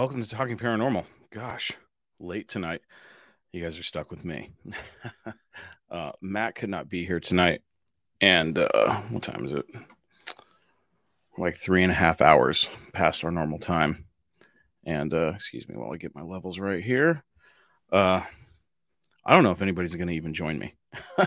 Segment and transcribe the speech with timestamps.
[0.00, 1.04] Welcome to Talking Paranormal.
[1.30, 1.72] Gosh,
[2.18, 2.80] late tonight.
[3.52, 4.50] You guys are stuck with me.
[5.90, 7.60] uh, Matt could not be here tonight.
[8.18, 9.66] And uh, what time is it?
[11.36, 14.06] Like three and a half hours past our normal time.
[14.84, 17.22] And uh, excuse me while I get my levels right here.
[17.92, 18.22] Uh,
[19.22, 20.76] I don't know if anybody's going to even join me.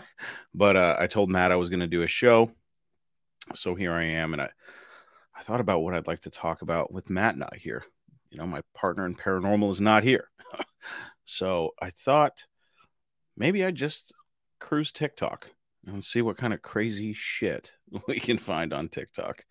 [0.55, 2.49] but uh, I told Matt I was going to do a show.
[3.54, 4.34] So here I am.
[4.34, 4.49] And I,
[5.38, 7.84] I thought about what I'd like to talk about with Matt not here.
[8.34, 10.27] You know, my partner in paranormal is not here.
[11.26, 12.48] so I thought
[13.38, 14.12] maybe I'd just
[14.60, 15.52] cruise TikTok
[15.85, 17.74] and see what kind of crazy shit
[18.07, 19.46] we can find on TikTok.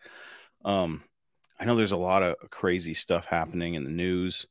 [0.65, 1.05] Um,
[1.61, 4.47] I know there's a lot of crazy stuff happening in the news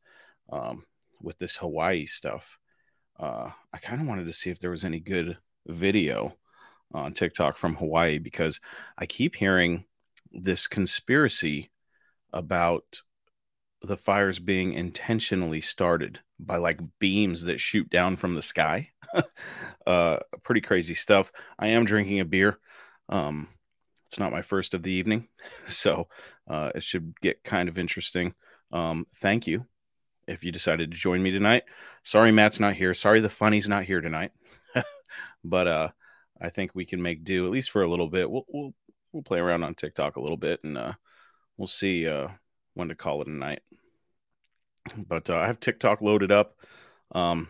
[0.49, 0.85] um,
[1.21, 2.57] with this Hawaii stuff.
[3.19, 6.37] Uh, I kind of wanted to see if there was any good video
[6.93, 8.61] on TikTok from Hawaii because
[8.97, 9.83] I keep hearing
[10.31, 11.69] this conspiracy
[12.31, 13.01] about
[13.81, 18.89] the fires being intentionally started by like beams that shoot down from the sky.
[19.87, 21.31] uh, pretty crazy stuff.
[21.57, 22.59] I am drinking a beer.
[23.09, 23.47] Um,
[24.07, 25.27] it's not my first of the evening,
[25.67, 26.07] so
[26.47, 28.33] uh, it should get kind of interesting.
[28.71, 29.65] Um, thank you
[30.27, 31.63] if you decided to join me tonight.
[32.03, 32.93] Sorry, Matt's not here.
[32.93, 34.31] Sorry, the funny's not here tonight.
[35.43, 35.89] but uh,
[36.39, 38.29] I think we can make do at least for a little bit.
[38.29, 38.73] We'll we'll,
[39.11, 40.93] we'll play around on TikTok a little bit, and uh,
[41.57, 42.27] we'll see uh,
[42.73, 43.61] when to call it a night.
[45.07, 46.55] But uh, I have TikTok loaded up.
[47.13, 47.47] Um,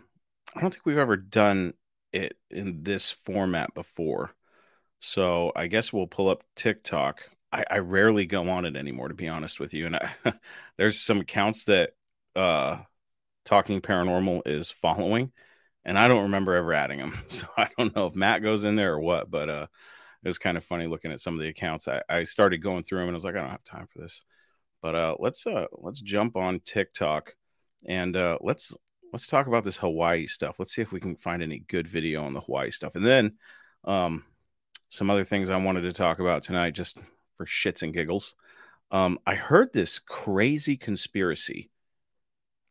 [0.55, 1.73] I don't think we've ever done
[2.11, 4.31] it in this format before.
[4.99, 7.21] So I guess we'll pull up TikTok.
[7.51, 9.87] I, I rarely go on it anymore, to be honest with you.
[9.87, 10.11] And I,
[10.77, 11.91] there's some accounts that
[12.35, 12.77] uh,
[13.45, 15.31] Talking Paranormal is following,
[15.83, 17.13] and I don't remember ever adding them.
[17.27, 19.67] So I don't know if Matt goes in there or what, but uh,
[20.23, 21.87] it was kind of funny looking at some of the accounts.
[21.87, 23.99] I, I started going through them and I was like, I don't have time for
[23.99, 24.23] this.
[24.81, 27.35] But uh, let's uh, let's jump on TikTok
[27.85, 28.75] and uh, let's
[29.11, 30.59] let's talk about this Hawaii stuff.
[30.59, 33.37] Let's see if we can find any good video on the Hawaii stuff, and then
[33.83, 34.25] um,
[34.89, 37.01] some other things I wanted to talk about tonight, just
[37.37, 38.35] for shits and giggles.
[38.91, 41.69] Um, I heard this crazy conspiracy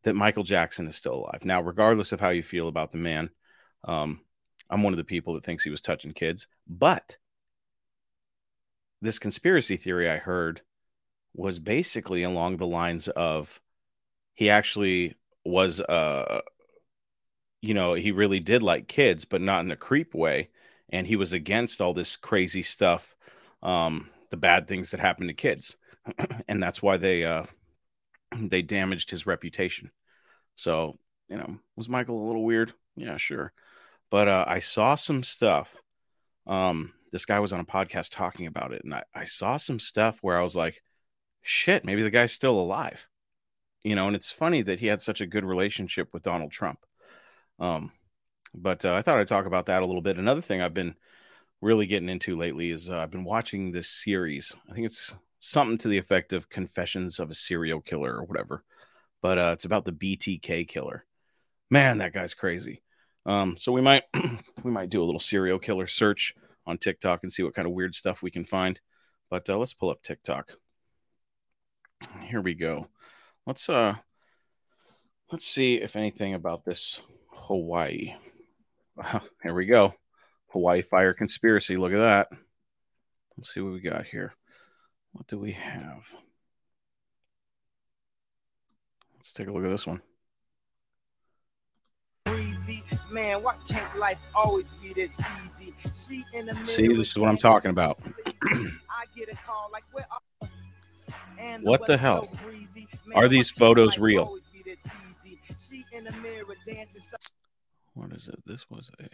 [0.03, 1.45] that Michael Jackson is still alive.
[1.45, 3.31] Now, regardless of how you feel about the man,
[3.85, 4.21] um,
[4.69, 6.47] I'm one of the people that thinks he was touching kids.
[6.67, 7.17] But
[9.03, 10.63] this conspiracy theory I heard
[11.35, 13.61] was basically along the lines of
[14.35, 16.41] he actually was uh
[17.61, 20.51] you know he really did like kids but not in a creep way.
[20.93, 23.15] And he was against all this crazy stuff
[23.63, 25.77] um the bad things that happen to kids.
[26.49, 27.45] And that's why they uh
[28.37, 29.91] they damaged his reputation.
[30.57, 30.99] So
[31.29, 32.73] you know was michael a little weird?
[32.97, 33.53] Yeah sure.
[34.11, 35.77] But uh i saw some stuff
[36.47, 39.79] um this guy was on a podcast talking about it and i, I saw some
[39.79, 40.83] stuff where i was like
[41.43, 43.09] shit, maybe the guy's still alive.
[43.83, 46.81] You know, and it's funny that he had such a good relationship with Donald Trump.
[47.59, 47.93] Um,
[48.55, 50.19] but uh, I thought I'd talk about that a little bit.
[50.19, 50.97] Another thing I've been
[51.61, 54.55] really getting into lately is uh, I've been watching this series.
[54.69, 58.65] I think it's something to the effect of Confessions of a Serial Killer or whatever,
[59.23, 61.05] but uh, it's about the BTK killer.
[61.71, 62.83] Man, that guy's crazy.
[63.27, 64.05] Um, so we might
[64.65, 66.35] we might do a little serial killer search
[66.67, 68.81] on TikTok and see what kind of weird stuff we can find.
[69.31, 70.53] But uh, let's pull up TikTok
[72.23, 72.89] here we go.
[73.47, 73.95] Let's uh
[75.33, 78.15] let's see if anything about this Hawaii.
[79.43, 79.95] here we go.
[80.49, 81.77] Hawaii fire conspiracy.
[81.77, 82.29] Look at that.
[83.37, 84.33] Let's see what we got here.
[85.13, 86.07] What do we have?
[89.17, 90.03] Let's take a look at this one.
[93.11, 95.75] Man, why can't life always be this easy?
[95.95, 96.25] See,
[96.89, 97.99] this is what I'm talking about.
[101.63, 102.29] What the hell?
[103.15, 104.37] Are these photos real?
[107.95, 108.41] What is it?
[108.47, 109.09] This was a.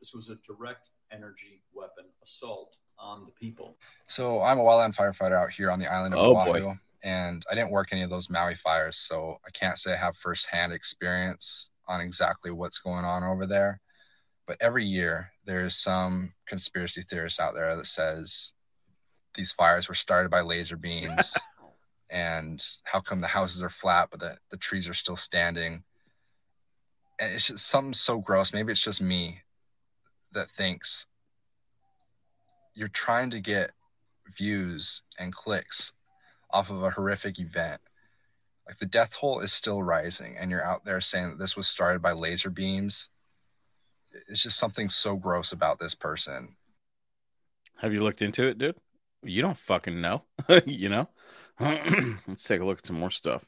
[0.00, 3.76] This was a direct energy weapon assault on the people.
[4.06, 6.78] So I'm a wildland firefighter out here on the island of oh, Oahu, boy.
[7.02, 10.16] and I didn't work any of those Maui fires, so I can't say I have
[10.16, 13.80] firsthand experience on exactly what's going on over there.
[14.46, 18.54] But every year, there's some conspiracy theorist out there that says
[19.34, 21.34] these fires were started by laser beams
[22.10, 25.82] and how come the houses are flat but the, the trees are still standing.
[27.18, 28.52] And it's just something so gross.
[28.52, 29.40] Maybe it's just me
[30.32, 31.06] that thinks
[32.74, 33.72] you're trying to get
[34.36, 35.92] views and clicks
[36.50, 37.80] off of a horrific event.
[38.66, 41.68] Like the death toll is still rising and you're out there saying that this was
[41.68, 43.08] started by laser beams.
[44.28, 46.56] It's just something so gross about this person.
[47.78, 48.76] Have you looked into it dude
[49.22, 50.22] You don't fucking know.
[50.66, 51.08] you know?
[51.60, 53.46] Let's take a look at some more stuff.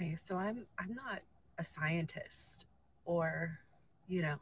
[0.00, 1.22] Okay, so I'm I'm not
[1.58, 2.66] a scientist
[3.04, 3.58] or,
[4.06, 4.36] you know,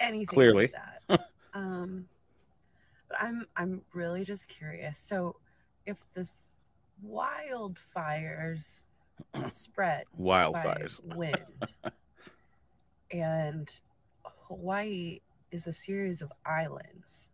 [0.00, 0.70] anything Clearly.
[0.72, 0.74] like
[1.08, 1.28] that.
[1.54, 2.06] um,
[3.08, 4.98] but I'm I'm really just curious.
[4.98, 5.36] So,
[5.86, 6.28] if the
[7.06, 8.84] wildfires
[9.48, 11.06] spread Wildfires.
[11.08, 11.74] by wind,
[13.10, 13.80] and
[14.48, 15.20] Hawaii
[15.50, 17.28] is a series of islands,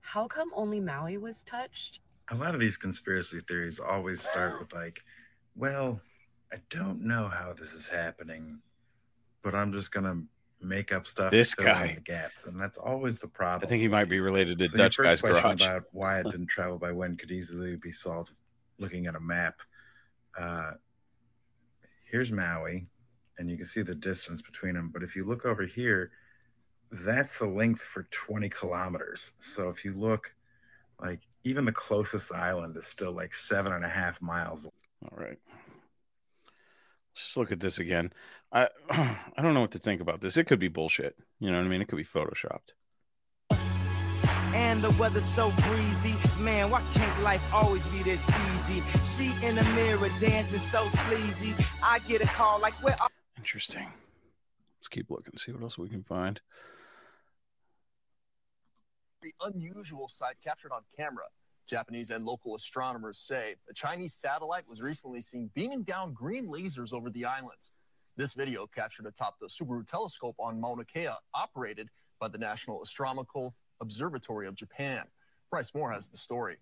[0.00, 2.00] how come only Maui was touched?
[2.30, 5.00] a lot of these conspiracy theories always start with like,
[5.54, 6.00] well,
[6.52, 8.60] I don't know how this is happening,
[9.42, 10.22] but I'm just gonna
[10.60, 11.30] make up stuff.
[11.30, 11.94] This fill in guy.
[11.94, 13.66] the gaps, and that's always the problem.
[13.66, 14.70] I think he might be with these related to things.
[14.72, 15.62] So your Dutch first Guy's Garage.
[15.62, 18.30] About why it didn't travel by wind could easily be solved
[18.82, 19.60] looking at a map.
[20.38, 20.72] Uh,
[22.10, 22.86] here's Maui,
[23.38, 24.90] and you can see the distance between them.
[24.92, 26.10] But if you look over here,
[26.90, 29.32] that's the length for 20 kilometers.
[29.38, 30.34] So if you look,
[31.00, 34.66] like even the closest island is still like seven and a half miles.
[34.66, 35.38] All right.
[37.14, 38.12] Let's just look at this again.
[38.52, 40.36] I I don't know what to think about this.
[40.36, 41.16] It could be bullshit.
[41.40, 41.80] You know what I mean?
[41.80, 42.72] It could be photoshopped.
[44.54, 46.14] And the weather's so breezy.
[46.38, 48.82] Man, why can't life always be this easy?
[49.04, 51.54] She in the mirror dancing so sleazy.
[51.82, 53.08] I get a call like, where are
[53.38, 53.88] Interesting.
[54.78, 56.40] Let's keep looking, see what else we can find.
[59.22, 61.24] the unusual sight captured on camera.
[61.66, 66.92] Japanese and local astronomers say a Chinese satellite was recently seen beaming down green lasers
[66.92, 67.72] over the islands.
[68.16, 71.88] This video captured atop the Subaru telescope on Mauna Kea, operated
[72.20, 75.04] by the National Astronomical Observatory of Japan.
[75.50, 76.56] Bryce Moore has the story.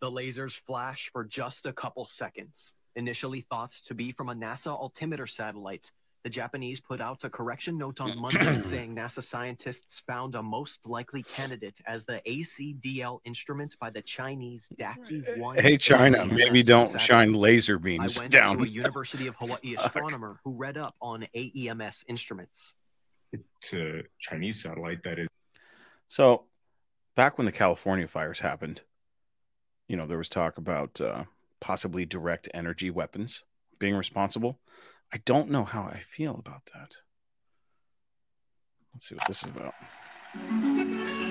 [0.00, 2.74] The lasers flash for just a couple seconds.
[2.96, 5.90] Initially thought to be from a NASA altimeter satellite,
[6.24, 10.84] the Japanese put out a correction note on Monday saying NASA scientists found a most
[10.84, 15.58] likely candidate as the ACDL instrument by the Chinese Daqi 1.
[15.58, 17.06] Hey China, maybe don't satellite.
[17.06, 18.58] shine laser beams I beams went down.
[18.58, 22.74] to a University of Hawaii astronomer who read up on AEMS instruments.
[23.32, 25.28] It's a Chinese satellite that is
[26.08, 26.44] So,
[27.14, 28.82] back when the California fires happened,
[29.88, 31.24] you know, there was talk about uh,
[31.60, 33.44] possibly direct energy weapons
[33.78, 34.60] being responsible.
[35.12, 36.96] I don't know how I feel about that.
[38.94, 41.25] Let's see what this is about.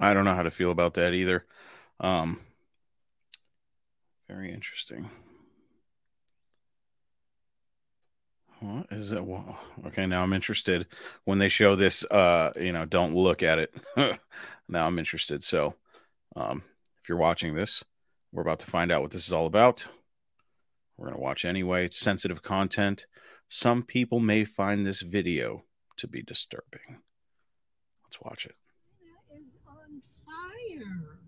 [0.00, 1.44] I don't know how to feel about that either.
[2.00, 2.40] Um,
[4.28, 5.10] very interesting.
[8.60, 9.24] What is it?
[9.24, 10.86] Well, okay, now I'm interested.
[11.24, 13.74] When they show this, uh, you know, don't look at it.
[14.68, 15.44] now I'm interested.
[15.44, 15.74] So,
[16.36, 16.62] um,
[17.04, 17.84] if you're watching this,
[18.32, 19.86] we're about to find out what this is all about.
[20.96, 21.84] We're going to watch anyway.
[21.84, 23.04] It's sensitive content.
[23.50, 25.64] Some people may find this video
[25.98, 27.02] to be disturbing.
[28.06, 28.54] Let's watch it.
[29.36, 31.18] is on fire.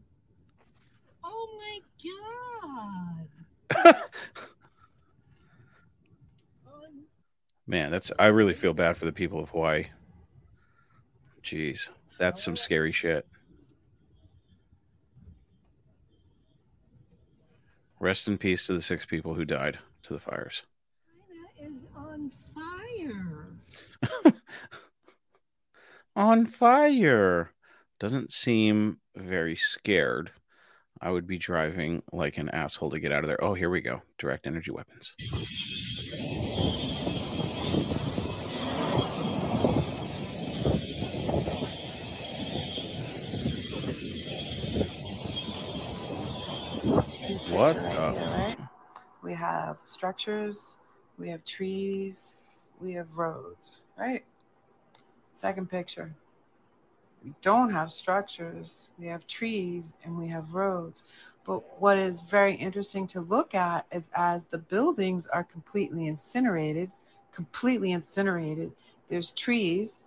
[1.23, 1.80] Oh my
[3.85, 3.97] god.
[7.66, 9.88] Man, that's I really feel bad for the people of Hawaii.
[11.45, 12.56] Jeez, that's some oh.
[12.56, 13.26] scary shit.
[18.06, 20.62] Rest in peace to the six people who died to the fires.
[21.58, 24.32] China is on fire.
[26.14, 27.50] On fire.
[27.98, 30.30] Doesn't seem very scared.
[31.00, 33.42] I would be driving like an asshole to get out of there.
[33.42, 34.02] Oh, here we go.
[34.18, 35.12] Direct energy weapons.
[47.56, 48.58] What Picture the- here, right?
[49.22, 50.76] We have structures,
[51.18, 52.36] we have trees,
[52.80, 54.25] we have roads, right?
[55.32, 56.14] Second picture.
[57.25, 61.02] We don't have structures, we have trees, and we have roads.
[61.44, 66.90] But what is very interesting to look at is as the buildings are completely incinerated,
[67.32, 68.72] completely incinerated,
[69.08, 70.04] there's trees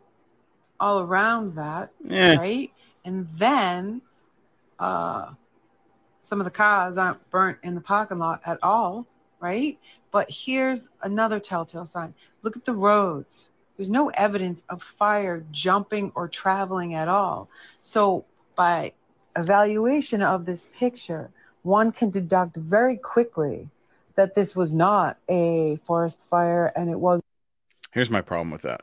[0.79, 2.71] all around that, Eh, right?
[3.05, 4.01] And then
[4.77, 5.33] uh
[6.29, 9.07] some of the cars aren't burnt in the parking lot at all,
[9.39, 9.79] right?
[10.12, 12.13] But here's another telltale sign.
[12.43, 13.50] Look at the roads.
[13.75, 17.50] There's no evidence of fire jumping or traveling at all.
[17.81, 18.93] So, by
[19.36, 21.31] evaluation of this picture,
[21.63, 23.69] one can deduct very quickly
[24.13, 27.21] that this was not a forest fire and it was.
[27.91, 28.81] Here's my problem with that.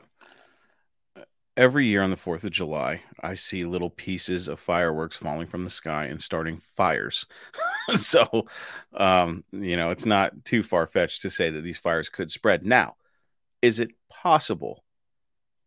[1.57, 5.63] Every year on the 4th of July, I see little pieces of fireworks falling from
[5.63, 7.25] the sky and starting fires.
[7.95, 8.45] so,
[8.93, 12.63] um, you know, it's not too far fetched to say that these fires could spread.
[12.63, 12.95] Now,
[13.63, 14.83] is it possible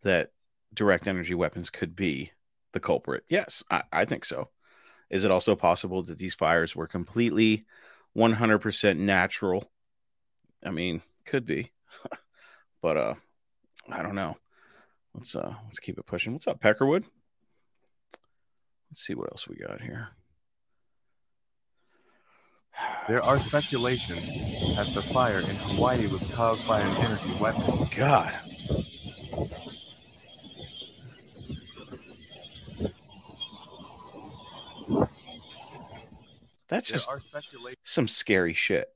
[0.02, 0.30] that
[0.72, 2.30] direct energy weapons could be
[2.72, 3.24] the culprit?
[3.28, 4.50] Yes, I, I think so.
[5.10, 7.66] Is it also possible that these fires were completely
[8.14, 9.72] 100% natural?
[10.64, 11.72] I mean, could be.
[12.82, 13.14] but uh
[13.90, 14.36] I don't know.
[15.14, 16.32] Let's uh let's keep it pushing.
[16.32, 17.04] What's up, Peckerwood?
[18.90, 20.10] Let's see what else we got here.
[23.08, 24.26] There are speculations
[24.76, 27.62] that the fire in Hawaii was caused by an energy weapon.
[27.66, 28.32] Oh, God.
[36.68, 37.10] That's There just
[37.82, 38.88] some scary shit.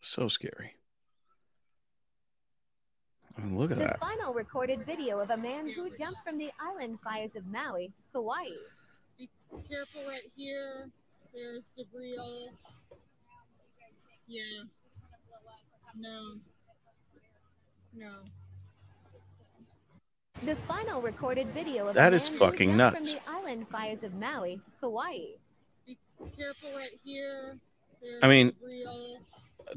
[0.00, 0.74] So scary.
[3.36, 4.00] I mean, look at The that.
[4.00, 8.50] final recorded video of a man who jumped from the island fires of Maui, Hawaii.
[9.18, 9.28] Be
[9.68, 10.88] careful right here.
[11.34, 12.48] There's debris all.
[14.28, 14.42] Yeah.
[15.98, 16.34] No.
[17.96, 18.12] No.
[20.44, 23.12] The final recorded video of That a is man fucking who jumped nuts.
[23.14, 25.34] from the island fires of Maui, Hawaii.
[25.86, 25.96] Be
[26.36, 27.56] careful right here.
[28.02, 28.86] There's I mean, debris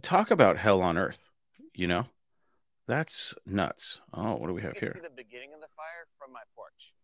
[0.02, 1.30] talk about hell on earth,
[1.74, 2.06] you know?
[2.88, 4.00] That's nuts.
[4.14, 4.96] Oh, what do we have here?
[4.96, 6.96] see the beginning of the fire from my porch.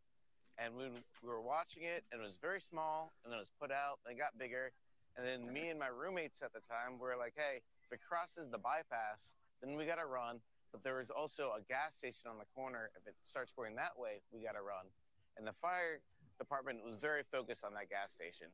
[0.55, 3.51] And when we were watching it, and it was very small, and then it was
[3.59, 4.71] put out, and it got bigger.
[5.19, 8.47] And then me and my roommates at the time were like, hey, if it crosses
[8.47, 10.39] the bypass, then we got to run.
[10.71, 12.89] But there was also a gas station on the corner.
[12.95, 14.87] If it starts going that way, we got to run.
[15.35, 15.99] And the fire
[16.39, 18.47] department was very focused on that gas station.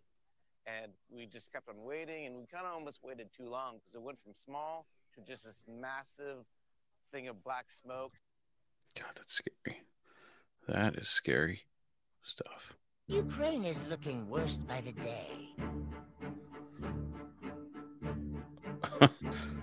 [0.66, 3.94] And we just kept on waiting, and we kind of almost waited too long because
[3.94, 6.42] it went from small to just this massive
[7.12, 8.14] thing of black smoke.
[8.96, 9.82] God, that's scary.
[10.68, 11.62] That is scary
[12.24, 12.76] stuff.
[13.08, 15.50] Ukraine is looking worse by the day.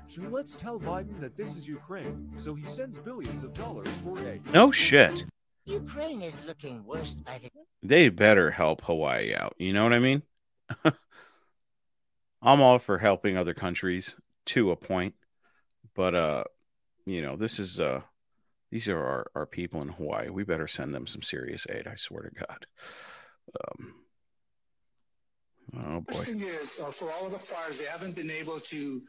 [0.09, 4.19] So let's tell Biden that this is Ukraine, so he sends billions of dollars for
[4.27, 4.41] aid.
[4.55, 5.27] No shit.
[5.67, 7.51] Ukraine is looking worse by the
[7.83, 9.57] They better help Hawaii out.
[9.59, 10.23] You know what I mean?
[12.43, 14.15] I'm all for helping other countries
[14.47, 15.15] to a point,
[15.95, 16.45] but uh,
[17.07, 18.03] you know, this is uh,
[18.71, 20.29] these are our, our people in Hawaii.
[20.29, 21.87] We better send them some serious aid.
[21.87, 22.67] I swear to God.
[23.61, 23.95] Um,
[25.77, 26.13] oh boy.
[26.13, 29.03] First thing is, uh, for all of the fires, they haven't been able to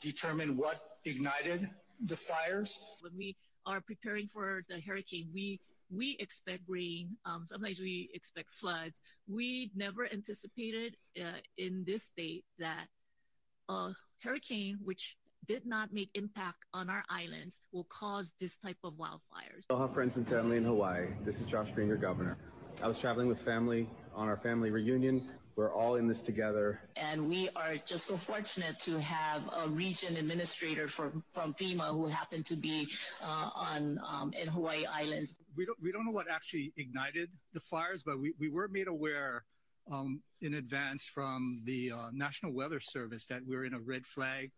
[0.00, 1.70] determine what ignited
[2.04, 2.84] the fires.
[3.00, 7.16] when we are preparing for the hurricane, we we expect rain.
[7.24, 9.00] Um, sometimes we expect floods.
[9.28, 12.86] We never anticipated uh, in this state that
[13.68, 13.92] a
[14.22, 19.64] hurricane, which did not make impact on our islands, will cause this type of wildfires.
[19.70, 21.08] Aloha, friends and family in Hawaii.
[21.24, 22.36] This is Josh Green, your governor.
[22.82, 25.28] I was traveling with family on our family reunion.
[25.56, 26.80] We're all in this together.
[26.96, 32.08] And we are just so fortunate to have a region administrator from, from FEMA who
[32.08, 32.88] happened to be
[33.22, 35.36] uh, on um, in Hawaii Islands.
[35.56, 38.88] We don't, we don't know what actually ignited the fires, but we, we were made
[38.88, 39.44] aware
[39.90, 44.50] um, in advance from the uh, National Weather Service that we're in a red flag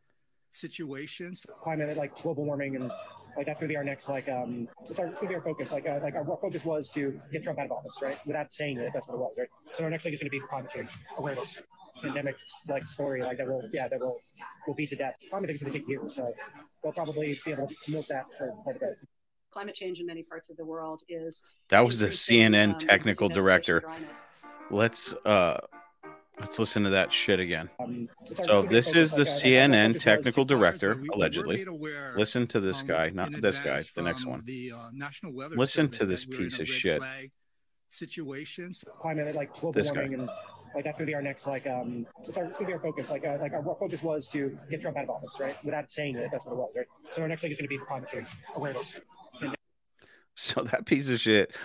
[0.50, 1.34] situation.
[1.34, 2.90] So climate, like global warming, and
[3.36, 5.72] like that's gonna be our next like um, it's, our, it's gonna be our focus.
[5.72, 8.18] Like uh, like our, our focus was to get Trump out of office, right?
[8.26, 9.48] Without saying it, that's what it was, right?
[9.72, 11.60] So our next thing is gonna be climate change awareness,
[12.02, 12.36] pandemic
[12.68, 14.18] like story, like that will yeah that will
[14.66, 15.14] will be to death.
[15.30, 16.32] Climate is gonna take years, so
[16.82, 18.98] we'll probably be able to milk that for quite a bit.
[19.50, 23.28] climate change in many parts of the world is That was the CNN um, technical
[23.28, 23.84] director.
[24.70, 25.58] Let's uh
[26.40, 27.68] let's listen to that shit again.
[28.30, 31.08] it's So this is the like, like, our CNN focus was technical director, we- we
[31.14, 31.62] allegedly.
[31.64, 34.42] aware, Listen to this um, guy, not this guy, the next one.
[34.44, 37.02] The uh, National Weather Listen Service to this that we were in piece of shit.
[37.88, 38.84] Situations.
[39.00, 40.00] climate, like global This guy.
[40.00, 40.30] warming, and
[40.74, 43.10] like that's gonna be our next like um, it's, our, it's gonna be our focus.
[43.10, 45.56] Like uh, like our, our focus was to get Trump out of office, right?
[45.64, 46.86] Without saying it, that's what it was, right?
[47.12, 48.96] So our next thing is gonna be climate change awareness.
[50.38, 51.56] So that piece of shit, if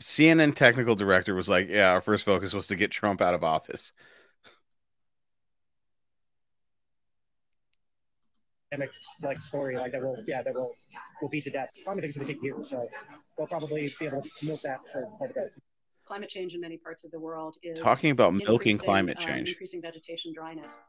[0.00, 3.44] CNN technical director was like, "Yeah, our first focus was to get Trump out of
[3.44, 3.92] office."
[8.70, 10.72] pandemic like story like that will yeah that will
[11.20, 11.70] will be to death.
[11.84, 12.88] Climate is gonna take years, so
[13.36, 15.52] we'll probably be able to milk that for quite a bit.
[16.06, 19.50] climate change in many parts of the world is Talking about milking climate um, change.
[19.50, 20.80] increasing vegetation dryness.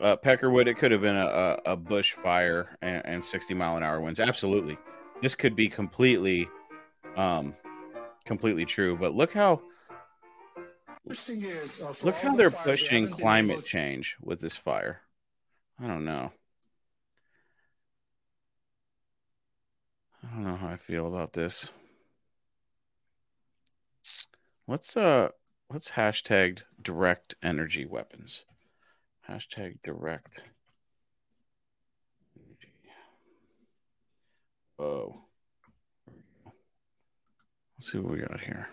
[0.00, 3.76] Uh, Peckerwood, it could have been a, a, a bush fire and, and 60 mile
[3.76, 4.20] an hour winds.
[4.20, 4.76] Absolutely.
[5.24, 6.50] This could be completely,
[7.16, 7.54] um,
[8.26, 8.94] completely true.
[8.94, 9.62] But look how,
[11.08, 11.14] uh,
[12.02, 15.00] look how they're pushing climate change with this fire.
[15.82, 16.30] I don't know.
[20.22, 21.72] I don't know how I feel about this.
[24.68, 25.30] Let's uh
[25.72, 28.44] let's hashtag direct energy weapons.
[29.26, 30.42] Hashtag direct
[34.78, 35.14] Oh.
[37.78, 38.68] Let's see what we got here.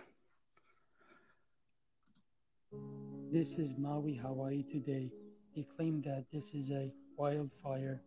[3.31, 5.11] This is Maui, Hawaii today.
[5.55, 8.01] They claim that this is a wildfire.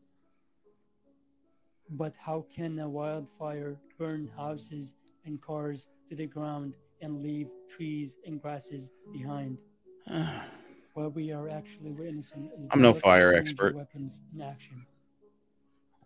[1.90, 8.16] But how can a wildfire burn houses and cars to the ground and leave trees
[8.26, 9.58] and grasses behind?
[10.94, 13.74] what we are actually witnessing is I'm no fire expert.
[13.74, 14.84] weapons in action.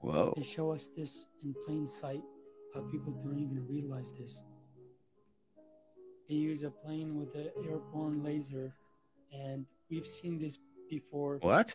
[0.00, 0.33] Whoa.
[0.37, 2.23] They show us this in plain sight,
[2.73, 4.43] but people don't even realize this.
[6.28, 8.75] They use a plane with an airborne laser,
[9.33, 11.38] and we've seen this before.
[11.40, 11.75] What?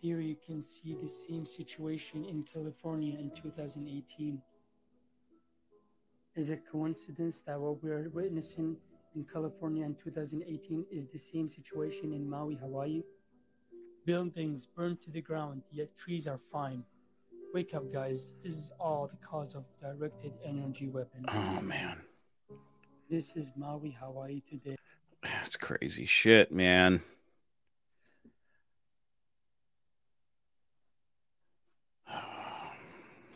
[0.00, 4.40] Here you can see the same situation in California in 2018.
[6.36, 8.76] Is it coincidence that what we're witnessing
[9.14, 13.02] in California in 2018 is the same situation in Maui, Hawaii?
[14.04, 16.84] Buildings burned to the ground, yet trees are fine.
[17.54, 18.32] Wake up, guys.
[18.42, 21.24] This is all the cause of directed energy weapons.
[21.28, 22.02] Oh man.
[23.08, 24.76] This is Maui, Hawaii today.
[25.22, 27.00] That's crazy shit, man.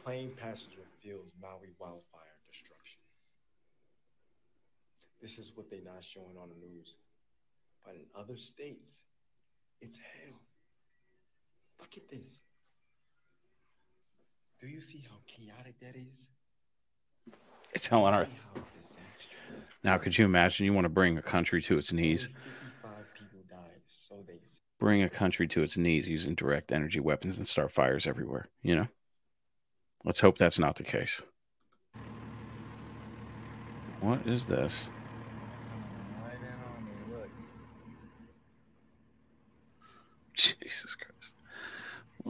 [0.04, 3.00] Plane passenger feels Maui wildfire destruction.
[5.22, 6.96] This is what they're not showing on the news.
[7.86, 8.92] But in other states,
[9.80, 10.40] it's hell.
[11.80, 12.36] Look at this.
[14.60, 16.28] Do you see how chaotic that is?
[17.72, 18.38] It's hell on earth.
[19.84, 22.26] Now, could you imagine you want to bring a country to its knees?
[22.26, 24.58] 55 people died, so they say.
[24.80, 28.74] Bring a country to its knees using direct energy weapons and start fires everywhere, you
[28.74, 28.88] know?
[30.04, 31.22] Let's hope that's not the case.
[34.00, 34.88] What is this?
[40.34, 41.07] Jesus Christ.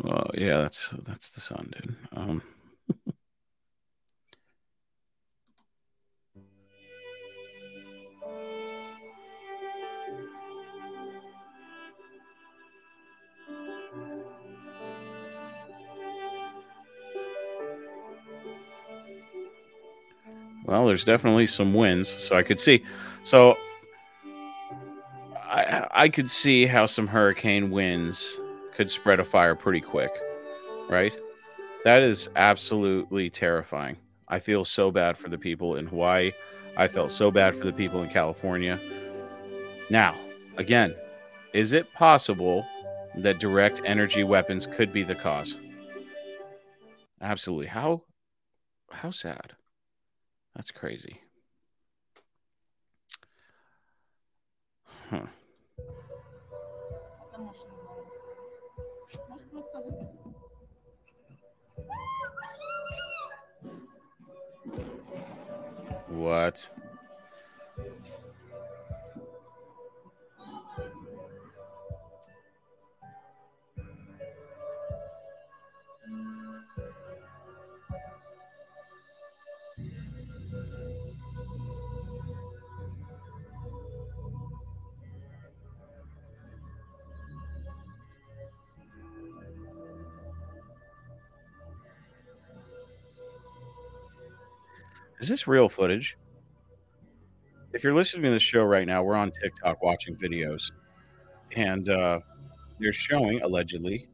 [0.02, 1.96] Well, yeah, that's that's the sun, dude.
[2.12, 2.42] Um
[20.64, 22.84] Well, there's definitely some wins, so I could see.
[23.24, 23.56] So
[25.34, 28.38] I I could see how some hurricane winds
[28.78, 30.12] could spread a fire pretty quick,
[30.88, 31.12] right?
[31.82, 33.96] That is absolutely terrifying.
[34.28, 36.30] I feel so bad for the people in Hawaii.
[36.76, 38.78] I felt so bad for the people in California.
[39.90, 40.14] Now,
[40.58, 40.94] again,
[41.52, 42.64] is it possible
[43.16, 45.58] that direct energy weapons could be the cause?
[47.20, 47.66] Absolutely.
[47.66, 48.04] How
[48.92, 49.54] how sad.
[50.54, 51.20] That's crazy.
[55.10, 55.26] Huh.
[66.18, 66.68] What?
[95.20, 96.16] Is this real footage?
[97.72, 100.72] If you're listening to this show right now, we're on TikTok watching videos,
[101.56, 102.20] and uh,
[102.78, 104.08] they're showing allegedly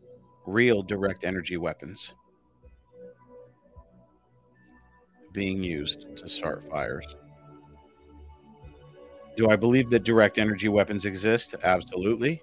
[0.46, 2.14] real direct energy weapons
[5.32, 7.06] being used to start fires.
[9.36, 11.54] Do I believe that direct energy weapons exist?
[11.62, 12.42] Absolutely.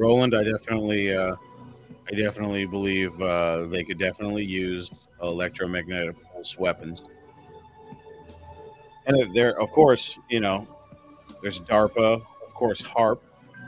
[0.00, 1.36] Roland, I definitely, uh,
[2.10, 7.02] I definitely believe uh, they could definitely use electromagnetic pulse weapons.
[9.06, 10.66] And there, of course, you know,
[11.42, 13.18] there's DARPA, of course, HAARP.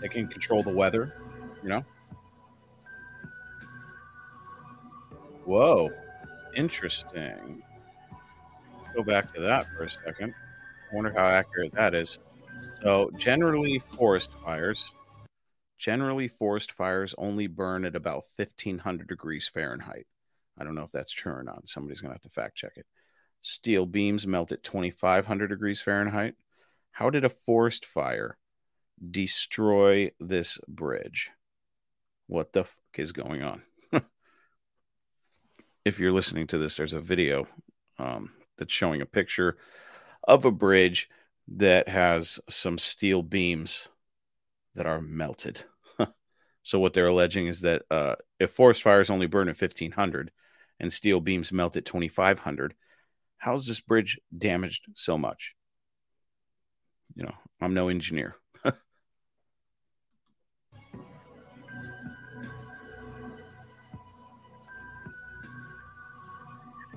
[0.01, 1.13] They can control the weather.
[1.63, 1.85] You know.
[5.45, 5.91] Whoa,
[6.57, 7.63] interesting.
[8.79, 10.35] Let's go back to that for a second.
[10.91, 12.19] I wonder how accurate that is.
[12.83, 14.93] So, generally, forest fires,
[15.83, 20.07] generally, forest fires only burn at about 1500 degrees Fahrenheit.
[20.57, 21.69] I don't know if that's true or not.
[21.69, 22.87] Somebody's going to have to fact check it.
[23.41, 26.35] Steel beams melt at 2500 degrees Fahrenheit.
[26.93, 28.39] How did a forest fire
[29.11, 31.31] destroy this bridge?
[32.29, 33.63] What the fuck is going on?
[35.85, 37.49] if you're listening to this, there's a video
[37.99, 39.57] um, that's showing a picture
[40.23, 41.11] of a bridge
[41.49, 43.89] that has some steel beams
[44.77, 45.65] that are melted.
[46.63, 50.31] So what they're alleging is that uh, if forest fires only burn at 1500
[50.79, 52.75] and steel beams melt at 2500,
[53.39, 55.55] how's this bridge damaged so much?
[57.15, 58.37] You know, I'm no engineer.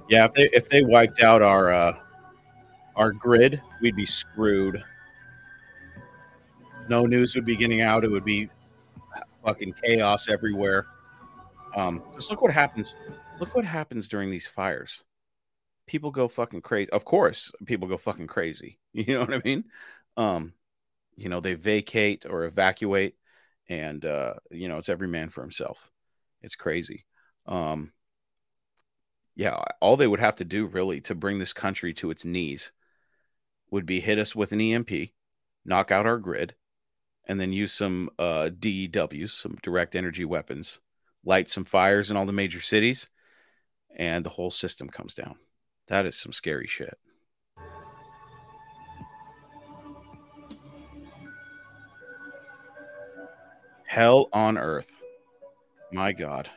[0.07, 1.97] yeah, if they if they wiped out our uh,
[2.95, 4.83] our grid, we'd be screwed.
[6.87, 8.03] No news would be getting out.
[8.03, 8.47] It would be
[9.45, 10.87] fucking chaos everywhere.
[11.75, 12.95] Um, just look what happens.
[13.39, 15.03] Look what happens during these fires.
[15.87, 16.89] People go fucking crazy.
[16.89, 18.79] Of course, people go fucking crazy.
[18.93, 19.65] You know what I mean?
[20.15, 20.53] Um,
[21.17, 23.15] you know, they vacate or evacuate,
[23.67, 25.91] and uh, you know, it's every man for himself.
[26.41, 27.05] It's crazy.
[27.45, 27.91] Um,
[29.35, 32.71] yeah, all they would have to do really to bring this country to its knees
[33.69, 35.11] would be hit us with an EMP,
[35.65, 36.55] knock out our grid,
[37.27, 40.79] and then use some uh, DEWs, some direct energy weapons,
[41.23, 43.07] light some fires in all the major cities,
[43.95, 45.35] and the whole system comes down.
[45.87, 46.97] That is some scary shit.
[53.85, 54.91] Hell on earth.
[55.91, 56.49] My God.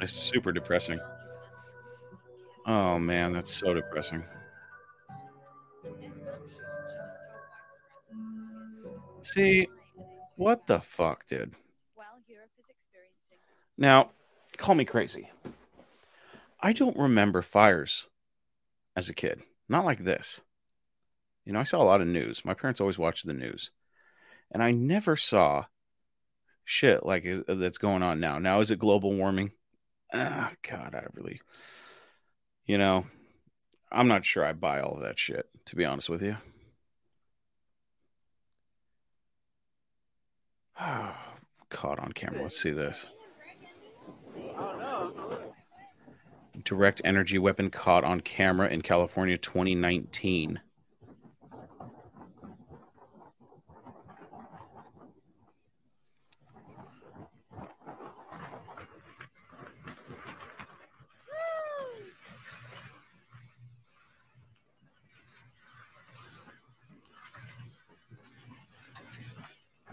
[0.00, 1.00] It's super depressing.
[2.68, 4.22] Oh man, that's so depressing.
[9.22, 9.68] See,
[10.36, 11.54] what the fuck, dude?
[13.78, 14.10] Now,
[14.58, 15.30] call me crazy.
[16.60, 18.06] I don't remember fires
[18.94, 19.40] as a kid.
[19.66, 20.42] Not like this.
[21.46, 22.44] You know, I saw a lot of news.
[22.44, 23.70] My parents always watched the news.
[24.50, 25.64] And I never saw
[26.66, 28.38] shit like uh, that's going on now.
[28.38, 29.52] Now, is it global warming?
[30.12, 31.40] Ah, God, I really,
[32.68, 33.04] you know,
[33.90, 36.36] I'm not sure I buy all of that shit, to be honest with you.
[41.70, 42.42] Caught on camera.
[42.42, 43.06] Let's see this.
[46.62, 50.60] Direct energy weapon caught on camera in California 2019.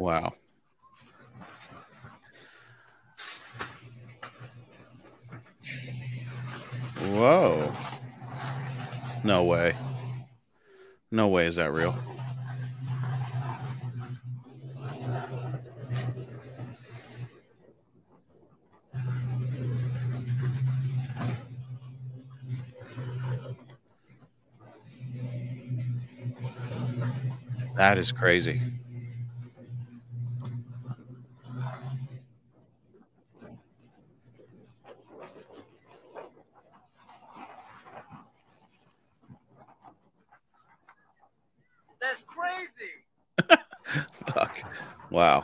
[0.06, 0.34] Wow.
[7.00, 7.74] Whoa.
[9.24, 9.74] No way.
[11.10, 11.98] No way is that real.
[27.76, 28.62] That is crazy.
[42.06, 42.92] That's crazy.
[44.28, 44.62] Fuck.
[45.10, 45.44] Wow.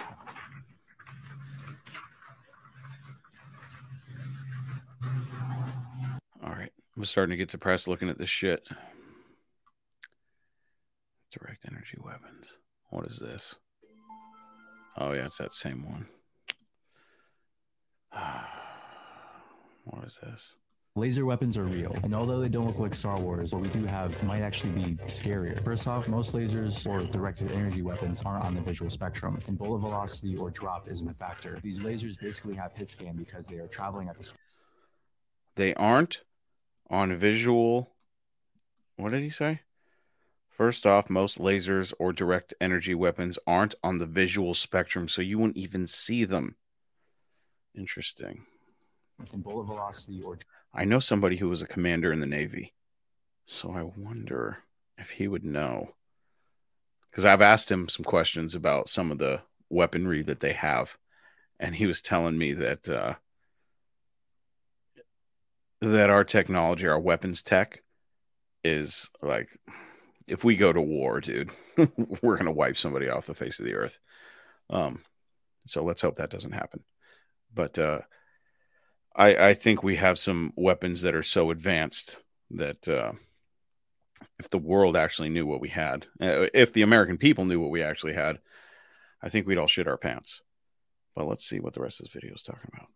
[6.44, 6.72] All right.
[6.96, 8.66] I'm starting to get depressed looking at this shit.
[11.32, 12.58] Direct energy weapons.
[12.90, 13.56] What is this?
[14.98, 16.08] Oh, yeah, it's that same one.
[19.84, 20.54] What is this?
[20.96, 23.84] Laser weapons are real, and although they don't look like Star Wars, what we do
[23.86, 25.62] have might actually be scarier.
[25.64, 29.80] First off, most lasers or directed energy weapons aren't on the visual spectrum, and bullet
[29.80, 31.58] velocity or drop isn't a factor.
[31.64, 34.32] These lasers basically have hit scan because they are traveling at the.
[35.56, 36.22] They aren't
[36.92, 37.96] on visual.
[38.98, 39.62] What did he say?
[40.50, 45.40] First off, most lasers or direct energy weapons aren't on the visual spectrum, so you
[45.40, 46.56] won't even see them.
[47.74, 48.46] Interesting.
[49.34, 50.38] Bullet velocity or
[50.74, 52.74] I know somebody who was a commander in the Navy,
[53.46, 54.60] so I wonder
[54.98, 55.96] if he would know.
[57.10, 60.98] Because I've asked him some questions about some of the weaponry that they have,
[61.60, 63.16] and he was telling me that uh,
[65.82, 67.82] that our technology, our weapons tech,
[68.64, 69.50] is like
[70.28, 71.52] if we go to war, dude,
[72.22, 74.00] we're gonna wipe somebody off the face of the earth.
[74.70, 75.00] Um,
[75.68, 76.84] so let's hope that doesn't happen.
[77.54, 78.02] But uh,
[79.16, 82.20] I I think we have some weapons that are so advanced
[82.52, 83.14] that uh,
[84.40, 87.72] if the world actually knew what we had, uh, if the American people knew what
[87.72, 88.40] we actually had,
[89.22, 90.42] I think we'd all shit our pants.
[91.16, 92.88] But let's see what the rest of this video is talking about.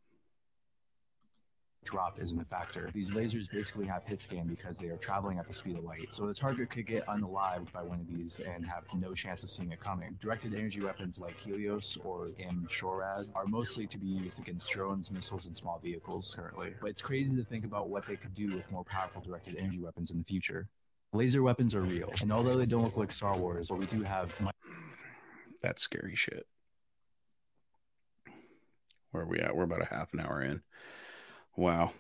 [1.86, 2.90] Drop isn't a factor.
[2.94, 6.14] These lasers basically have hit scan because they are traveling at the speed of light.
[6.14, 9.50] So the target could get unalived by one of these and have no chance of
[9.50, 10.18] seeing it coming.
[10.20, 15.46] Directed energy weapons like Helios or M-SHORAD are mostly to be used against drones, missiles,
[15.46, 16.74] and small vehicles currently.
[16.82, 19.80] But it's crazy to think about what they could do with more powerful directed energy
[19.80, 20.68] weapons in the future.
[21.14, 24.02] Laser weapons are real, and although they don't look like Star Wars, but we do
[24.02, 24.38] have
[25.62, 26.46] That's scary shit.
[29.12, 29.56] Where are we at?
[29.56, 30.62] We're about a half an hour in.
[31.56, 31.92] Wow.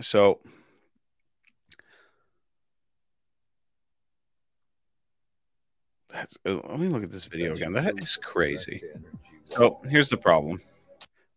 [0.00, 0.40] So
[6.08, 7.72] that's uh, let me look at this video again.
[7.72, 8.82] That is crazy.
[9.44, 10.60] So here's the problem.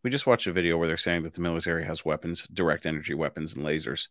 [0.03, 3.13] We just watched a video where they're saying that the military has weapons, direct energy
[3.13, 4.07] weapons, and lasers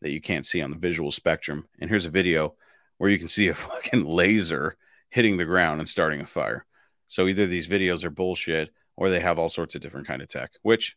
[0.00, 1.66] that you can't see on the visual spectrum.
[1.80, 2.54] And here's a video
[2.98, 4.76] where you can see a fucking laser
[5.10, 6.66] hitting the ground and starting a fire.
[7.08, 10.28] So either these videos are bullshit or they have all sorts of different kind of
[10.28, 10.96] tech, which,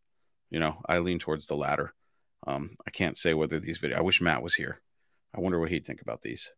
[0.49, 1.93] you know, I lean towards the latter.
[2.47, 3.97] Um, I can't say whether these videos.
[3.97, 4.79] I wish Matt was here.
[5.35, 6.49] I wonder what he'd think about these.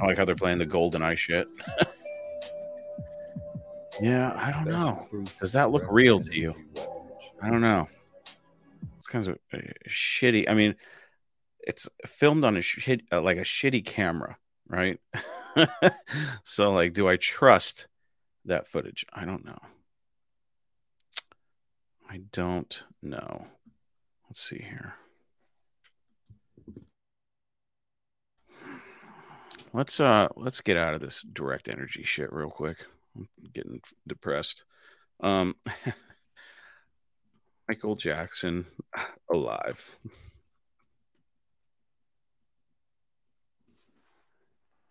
[0.00, 1.46] I like how they're playing the golden eye shit.
[4.00, 5.06] yeah, I don't know.
[5.40, 6.54] Does that look real to you?
[7.42, 7.86] I don't know.
[8.98, 9.58] It's kind of uh,
[9.88, 10.48] shitty.
[10.48, 10.74] I mean,
[11.66, 14.36] it's filmed on a shit uh, like a shitty camera,
[14.68, 14.98] right?
[16.44, 17.88] so, like, do I trust
[18.44, 19.04] that footage?
[19.12, 19.58] I don't know.
[22.08, 23.46] I don't know.
[24.28, 24.94] Let's see here.
[29.72, 32.78] Let's uh let's get out of this direct energy shit real quick.
[33.16, 34.64] I'm getting depressed.
[35.20, 35.54] Um
[37.68, 38.66] Michael Jackson
[39.32, 39.96] alive.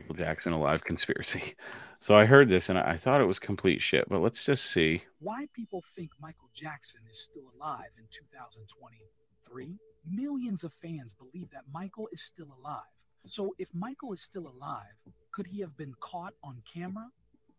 [0.10, 1.56] Michael Jackson alive conspiracy.
[2.02, 5.04] So I heard this and I thought it was complete shit, but let's just see.
[5.20, 9.76] Why people think Michael Jackson is still alive in 2023?
[10.10, 12.88] Millions of fans believe that Michael is still alive.
[13.26, 14.96] So if Michael is still alive,
[15.34, 17.10] could he have been caught on camera?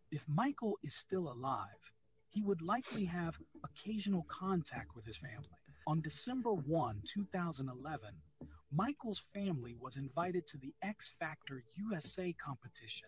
[0.09, 1.93] If Michael is still alive,
[2.29, 5.59] he would likely have occasional contact with his family.
[5.85, 8.09] On December 1, 2011,
[8.73, 13.07] Michael's family was invited to the X Factor USA competition.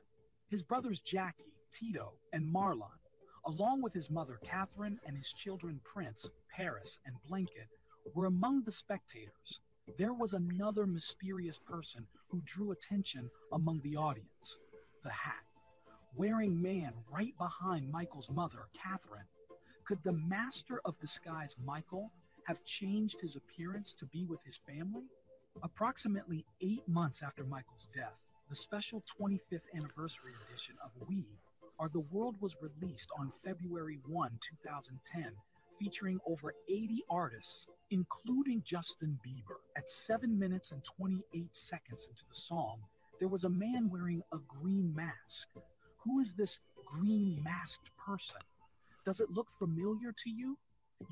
[0.50, 3.00] His brothers Jackie, Tito, and Marlon,
[3.46, 7.68] along with his mother Catherine and his children Prince, Paris, and Blanket,
[8.14, 9.60] were among the spectators.
[9.98, 14.58] There was another mysterious person who drew attention among the audience
[15.04, 15.44] the hat
[16.16, 19.26] wearing man right behind Michael's mother, Catherine.
[19.86, 22.12] Could the master of disguise, Michael,
[22.46, 25.04] have changed his appearance to be with his family?
[25.62, 28.18] Approximately eight months after Michael's death,
[28.50, 31.26] the special 25th anniversary edition of We
[31.80, 35.32] Are the World was released on February 1, 2010,
[35.80, 39.58] featuring over 80 artists, including Justin Bieber.
[39.78, 42.80] At 7 minutes and 28 seconds into the song,
[43.20, 45.48] there was a man wearing a green mask.
[46.00, 48.42] Who is this green masked person?
[49.06, 50.58] Does it look familiar to you?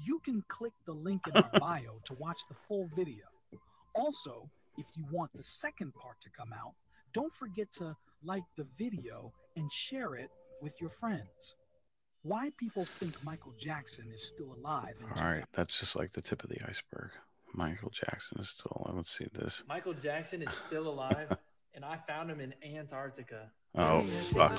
[0.04, 3.31] You can click the link in our bio to watch the full video.
[3.93, 6.73] Also, if you want the second part to come out,
[7.13, 10.30] don't forget to like the video and share it
[10.62, 11.56] with your friends.
[12.23, 16.21] Why people think Michael Jackson is still alive in All right, that's just like the
[16.21, 17.10] tip of the iceberg.
[17.54, 18.95] Michael Jackson is still alive.
[18.95, 19.63] Let's see this.
[19.67, 21.36] Michael Jackson is still alive,
[21.73, 23.51] and I found him in Antarctica.
[23.75, 24.58] Oh fuck.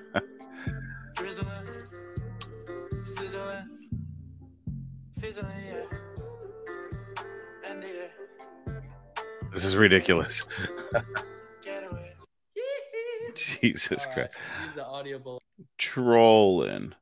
[9.56, 10.44] This is ridiculous.
[13.34, 14.34] Jesus Christ.
[14.66, 15.42] Use the audio bullet.
[15.78, 16.92] Trolling.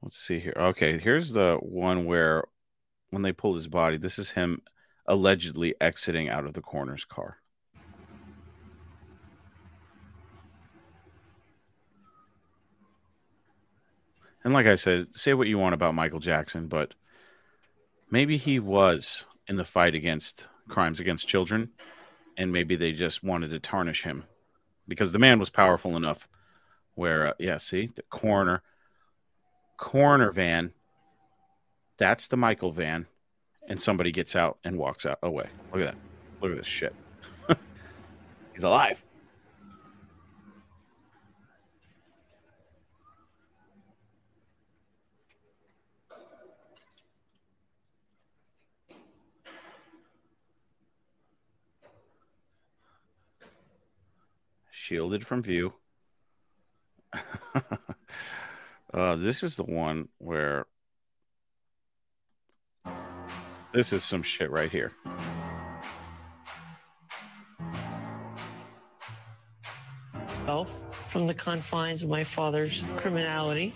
[0.00, 0.54] Let's see here.
[0.56, 2.44] Okay, here's the one where
[3.10, 4.62] when they pulled his body, this is him
[5.08, 7.38] allegedly exiting out of the coroner's car.
[14.44, 16.94] And like I said, say what you want about Michael Jackson, but
[18.08, 21.70] maybe he was in the fight against crimes against children,
[22.36, 24.24] and maybe they just wanted to tarnish him
[24.88, 26.28] because the man was powerful enough.
[26.94, 28.62] Where, uh, yeah, see the coroner,
[29.76, 30.72] coroner van.
[31.98, 33.06] That's the Michael van,
[33.68, 35.48] and somebody gets out and walks out away.
[35.72, 35.96] Look at that.
[36.40, 36.94] Look at this shit.
[38.54, 39.02] He's alive.
[54.86, 55.72] Shielded from view.
[58.94, 60.64] uh, this is the one where
[63.74, 64.92] this is some shit right here.
[70.44, 70.72] Self
[71.10, 73.74] from the confines of my father's criminality.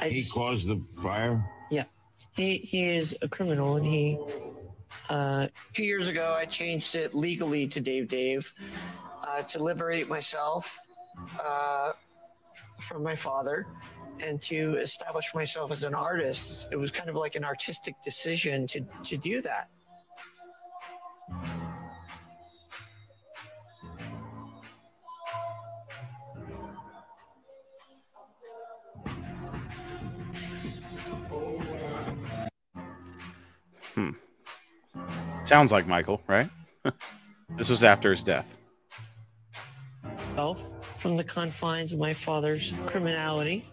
[0.00, 1.48] I He caused the fire?
[1.70, 1.84] Yeah,
[2.34, 4.18] he he is a criminal, and he.
[5.08, 8.52] Uh, two years ago, I changed it legally to Dave Dave
[9.38, 10.78] uh, to liberate myself
[11.44, 11.92] uh,
[12.80, 13.66] from my father
[14.20, 16.68] and to establish myself as an artist.
[16.72, 19.68] It was kind of like an artistic decision to to do that.
[33.94, 34.10] Hmm.
[35.44, 36.48] Sounds like Michael, right?
[37.56, 38.57] this was after his death.
[40.38, 40.62] Self
[41.00, 43.64] from the confines of my father's criminality.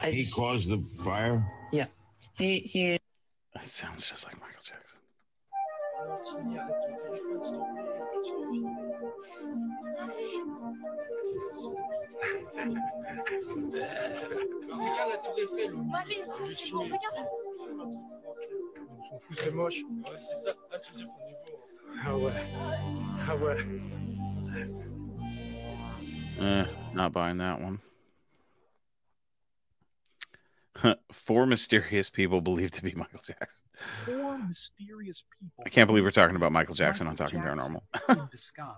[0.00, 1.44] I He caused the fire?
[1.72, 1.86] Yeah,
[2.38, 2.96] he he.
[3.54, 5.00] That sounds just like Michael Jackson.
[14.70, 15.74] Regarde la tour Eiffel.
[18.88, 19.80] On s'en fout, c'est moche.
[19.82, 20.52] Ouais, c'est ça.
[20.72, 21.58] Ah, tu veux dire qu'au niveau.
[22.06, 22.30] Ah ouais.
[23.28, 23.58] Ah ouais.
[26.40, 27.80] Eh, not buying that one.
[31.12, 33.64] Four mysterious people believed to be Michael Jackson.
[34.06, 35.62] Four mysterious people.
[35.64, 38.18] I can't believe we're talking about Michael Jackson on Talking Jackson Paranormal.
[38.22, 38.74] in disguise.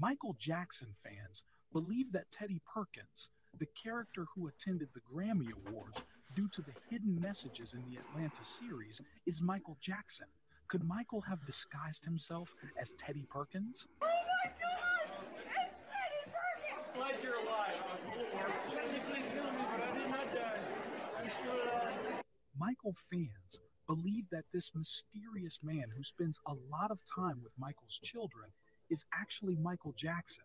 [0.00, 6.02] Michael Jackson fans believe that Teddy Perkins, the character who attended the Grammy Awards
[6.34, 10.26] due to the hidden messages in the Atlanta series, is Michael Jackson.
[10.68, 13.88] Could Michael have disguised himself as Teddy Perkins?
[14.02, 14.87] It's
[16.98, 17.74] like you're alive.
[22.58, 27.98] Michael fans believe that this mysterious man who spends a lot of time with Michael's
[28.02, 28.50] children
[28.90, 30.44] is actually Michael Jackson.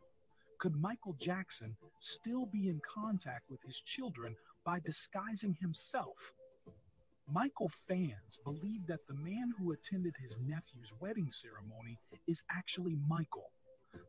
[0.60, 6.34] Could Michael Jackson still be in contact with his children by disguising himself?
[7.32, 13.50] Michael fans believe that the man who attended his nephew's wedding ceremony is actually Michael.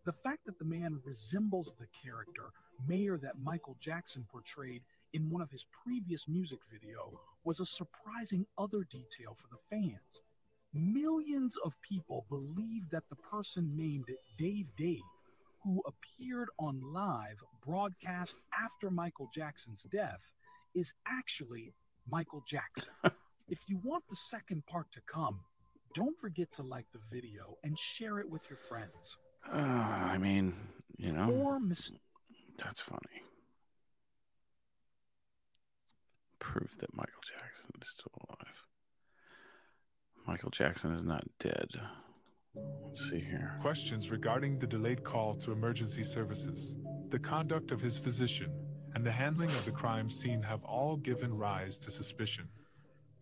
[0.05, 2.53] The fact that the man resembles the character
[2.87, 8.47] Mayor that Michael Jackson portrayed in one of his previous music video was a surprising
[8.59, 10.23] other detail for the fans.
[10.73, 15.01] Millions of people believe that the person named Dave Dave,
[15.63, 20.21] who appeared on live broadcast after Michael Jackson's death,
[20.75, 21.73] is actually
[22.11, 22.93] Michael Jackson.
[23.49, 25.41] if you want the second part to come,
[25.95, 29.17] don't forget to like the video and share it with your friends.
[29.53, 30.55] Uh, I mean,
[30.97, 31.93] you know, Four mis-
[32.57, 33.01] that's funny.
[36.39, 38.55] Proof that Michael Jackson is still alive.
[40.27, 41.69] Michael Jackson is not dead.
[42.85, 43.57] Let's see here.
[43.61, 46.77] Questions regarding the delayed call to emergency services,
[47.11, 48.53] the conduct of his physician,
[48.95, 52.49] and the handling of the crime scene have all given rise to suspicion.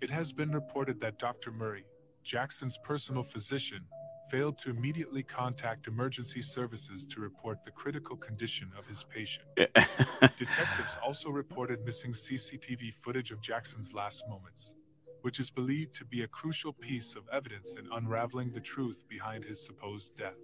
[0.01, 1.51] It has been reported that Dr.
[1.51, 1.85] Murray,
[2.25, 3.85] Jackson's personal physician,
[4.33, 9.45] failed to immediately contact emergency services to report the critical condition of his patient.
[9.57, 14.75] Detectives also reported missing CCTV footage of Jackson's last moments,
[15.21, 19.45] which is believed to be a crucial piece of evidence in unraveling the truth behind
[19.45, 20.41] his supposed death.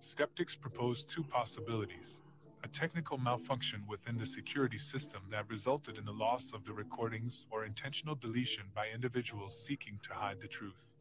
[0.00, 2.22] Skeptics propose two possibilities
[2.64, 7.46] a technical malfunction within the security system that resulted in the loss of the recordings
[7.50, 10.94] or intentional deletion by individuals seeking to hide the truth.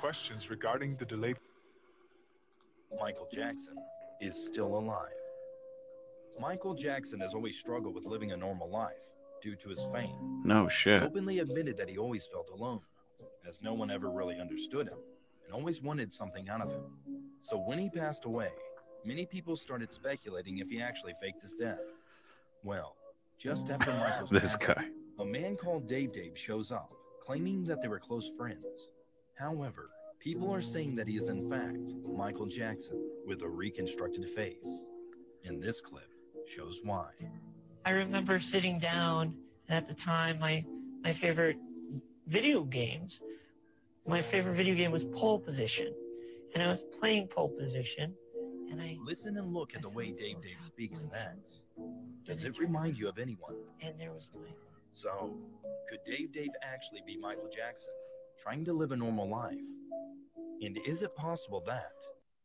[0.00, 1.36] Questions regarding the delayed
[3.00, 3.74] Michael Jackson
[4.20, 5.08] is still alive.
[6.40, 8.94] Michael Jackson has always struggled with living a normal life
[9.42, 10.40] due to his fame.
[10.44, 11.02] No shit.
[11.02, 12.80] He openly admitted that he always felt alone,
[13.46, 14.98] as no one ever really understood him
[15.44, 16.82] and always wanted something out of him.
[17.42, 18.50] So when he passed away,
[19.04, 21.80] many people started speculating if he actually faked his death.
[22.62, 22.94] Well,
[23.38, 24.88] just after Michael's This passing, guy.
[25.18, 26.92] a man called Dave Dave shows up,
[27.24, 28.88] claiming that they were close friends.
[29.38, 31.78] However, people are saying that he is in fact
[32.16, 34.68] Michael Jackson with a reconstructed face.
[35.44, 36.10] And this clip
[36.46, 37.10] shows why.
[37.84, 39.34] I remember sitting down,
[39.68, 40.64] and at the time, my
[41.02, 41.56] my favorite
[42.26, 43.20] video games,
[44.06, 45.94] my favorite video game was Pole Position,
[46.54, 48.12] and I was playing Pole Position,
[48.70, 51.60] and I Listen and look at the way Dave Dave speaks and acts.
[52.24, 53.54] Does it remind you of anyone?
[53.80, 54.48] and there was my
[54.92, 55.36] So,
[55.88, 57.88] could Dave Dave actually be Michael Jackson,
[58.42, 59.58] trying to live a normal life?
[60.62, 61.92] And is it possible that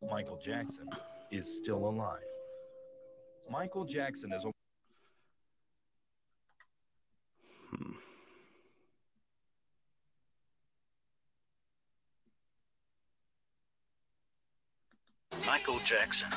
[0.09, 0.87] Michael Jackson
[1.31, 2.19] is still alive?
[3.49, 4.51] Michael Jackson is a
[15.45, 16.29] Michael Jackson.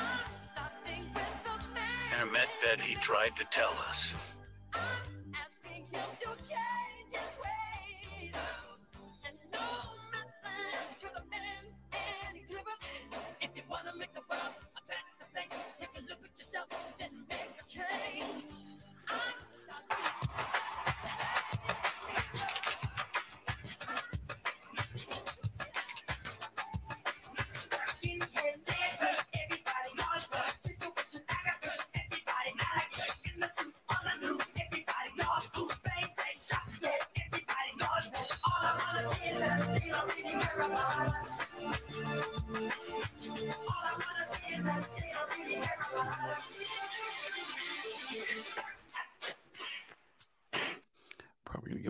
[0.85, 4.11] In a med bed, he tried to tell us.
[17.77, 18.23] Probably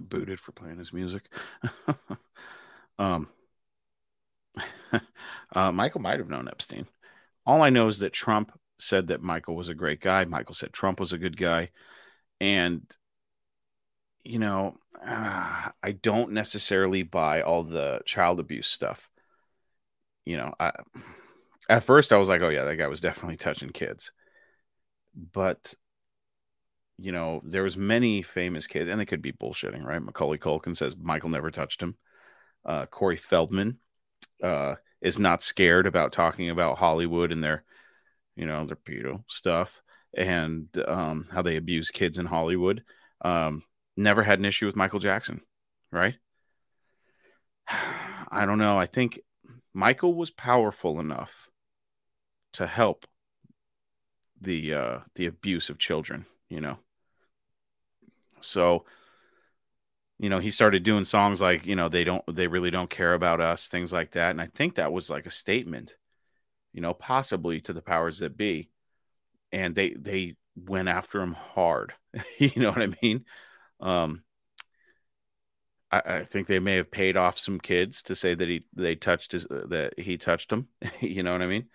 [0.10, 1.24] booted for playing his music.
[3.00, 3.28] um,
[5.54, 6.86] uh, Michael might have known Epstein.
[7.46, 10.26] All I know is that Trump said that Michael was a great guy.
[10.26, 11.70] Michael said Trump was a good guy,
[12.40, 12.84] and
[14.24, 19.10] you know, uh, I don't necessarily buy all the child abuse stuff.
[20.26, 20.72] You know, I
[21.70, 24.12] at first I was like, oh yeah, that guy was definitely touching kids,
[25.34, 25.74] but
[26.98, 30.02] you know, there was many famous kids, and they could be bullshitting, right?
[30.02, 31.96] Macaulay Culkin says Michael never touched him.
[32.66, 33.78] Uh, Corey Feldman
[34.44, 37.64] uh, is not scared about talking about Hollywood and their,
[38.36, 39.82] you know, their pedo stuff
[40.16, 42.84] and um, how they abuse kids in Hollywood.
[43.22, 43.64] Um,
[43.96, 45.42] never had an issue with Michael Jackson,
[45.92, 46.16] right?
[48.30, 48.78] I don't know.
[48.80, 49.20] I think
[49.74, 51.50] Michael was powerful enough
[52.54, 53.06] to help
[54.42, 56.78] the uh, the abuse of children, you know.
[58.42, 58.86] So,
[60.20, 63.14] you know, he started doing songs like, you know, they don't, they really don't care
[63.14, 64.32] about us, things like that.
[64.32, 65.96] And I think that was like a statement,
[66.74, 68.70] you know, possibly to the powers that be.
[69.52, 71.94] And they, they went after him hard.
[72.40, 73.26] you know what I mean?
[73.80, 74.24] Um,
[75.90, 79.32] I, think they may have paid off some kids to say that he, they touched
[79.32, 80.68] his, uh, that he touched them.
[81.00, 81.68] you know what I mean?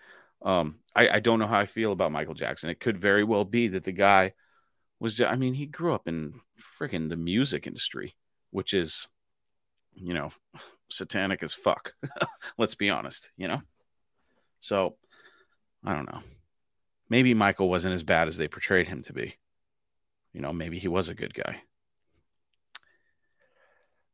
[0.43, 2.69] Um, I, I don't know how I feel about Michael Jackson.
[2.69, 4.33] It could very well be that the guy
[5.03, 6.39] was just, I mean, he grew up in
[6.79, 8.15] freaking the music industry,
[8.51, 9.07] which is,
[9.93, 10.31] you know,
[10.89, 11.93] satanic as fuck.
[12.57, 13.61] Let's be honest, you know?
[14.61, 14.95] So
[15.83, 16.21] I don't know.
[17.09, 19.35] Maybe Michael wasn't as bad as they portrayed him to be.
[20.31, 21.61] You know, maybe he was a good guy.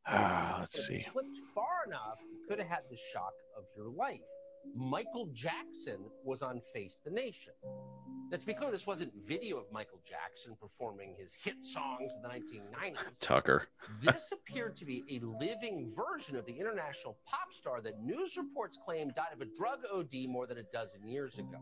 [0.04, 1.06] Ah, let's see.
[1.12, 2.18] Flipped far enough,
[2.48, 4.20] could have had the shock of your life.
[4.74, 7.52] Michael Jackson was on Face the Nation.
[8.30, 12.22] Now, to be clear, this wasn't video of Michael Jackson performing his hit songs in
[12.22, 13.20] the 1990s.
[13.20, 13.66] Tucker.
[14.02, 18.78] this appeared to be a living version of the international pop star that news reports
[18.84, 21.58] claim died of a drug OD more than a dozen years ago.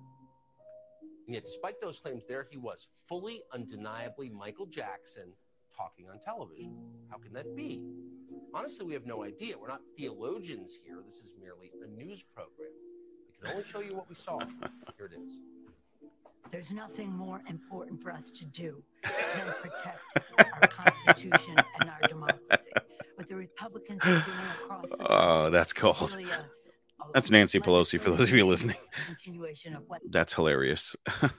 [1.27, 5.33] And yet, despite those claims, there he was, fully, undeniably Michael Jackson
[5.75, 6.77] talking on television.
[7.11, 7.83] How can that be?
[8.55, 9.59] Honestly, we have no idea.
[9.59, 10.99] We're not theologians here.
[11.05, 12.71] This is merely a news program.
[13.41, 14.39] We can only show you what we saw.
[14.97, 15.35] Here it is.
[16.51, 18.83] There's nothing more important for us to do
[19.35, 20.01] than protect
[20.39, 22.73] our Constitution and our democracy.
[23.17, 26.11] What the Republicans are doing across the Oh, that's cold.
[26.17, 26.45] really a,
[27.13, 28.77] That's Nancy Pelosi for those of you listening.
[29.07, 30.97] continuation of what That's hilarious.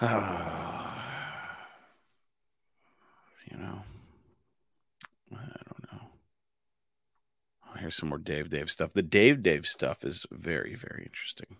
[0.00, 1.56] Ah,
[3.50, 3.82] you know,
[5.32, 6.00] I don't know.
[7.68, 8.94] Oh, here's some more Dave Dave stuff.
[8.94, 11.56] The Dave Dave stuff is very, very interesting.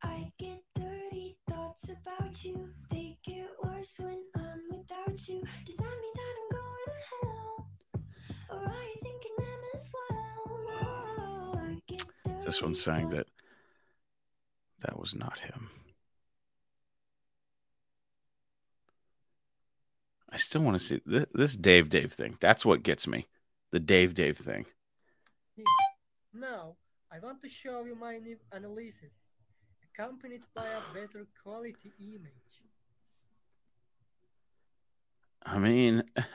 [0.00, 2.68] I get dirty thoughts about you.
[2.88, 5.42] They get worse when I'm without you.
[5.64, 7.68] Does that mean that I'm going to hell?
[8.50, 11.60] Or are you thinking them as well?
[11.64, 12.04] I get
[12.44, 13.26] This one's saying that
[14.82, 15.68] that was not him.
[20.30, 22.36] I still want to see this, this Dave Dave thing.
[22.38, 23.26] That's what gets me.
[23.72, 24.66] The Dave Dave thing.
[26.32, 26.76] Now,
[27.12, 29.24] I want to show you my new analysis,
[29.82, 32.62] accompanied by a better quality image.
[35.44, 36.04] I mean,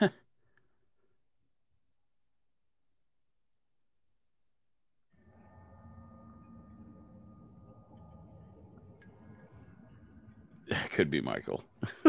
[10.66, 11.64] it could be Michael.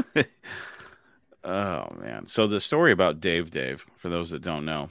[1.43, 2.27] oh man.
[2.27, 4.89] So the story about Dave Dave, for those that don't know,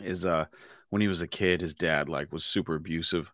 [0.00, 0.46] is uh
[0.90, 3.32] when he was a kid, his dad like was super abusive,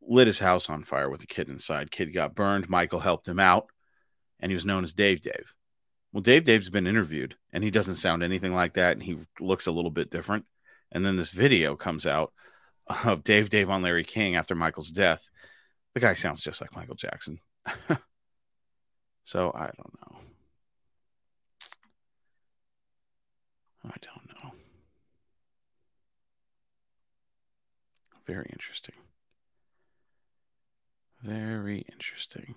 [0.00, 1.90] lit his house on fire with a kid inside.
[1.90, 2.68] Kid got burned.
[2.68, 3.68] Michael helped him out,
[4.40, 5.54] and he was known as Dave Dave.
[6.12, 9.66] Well, Dave Dave's been interviewed, and he doesn't sound anything like that, and he looks
[9.66, 10.46] a little bit different.
[10.90, 12.32] And then this video comes out
[13.04, 15.28] of Dave Dave on Larry King after Michael's death.
[15.94, 17.40] The guy sounds just like Michael Jackson.
[19.24, 20.18] so I don't know.
[23.84, 24.47] I don't know.
[28.28, 28.94] Very interesting.
[31.22, 32.54] Very interesting.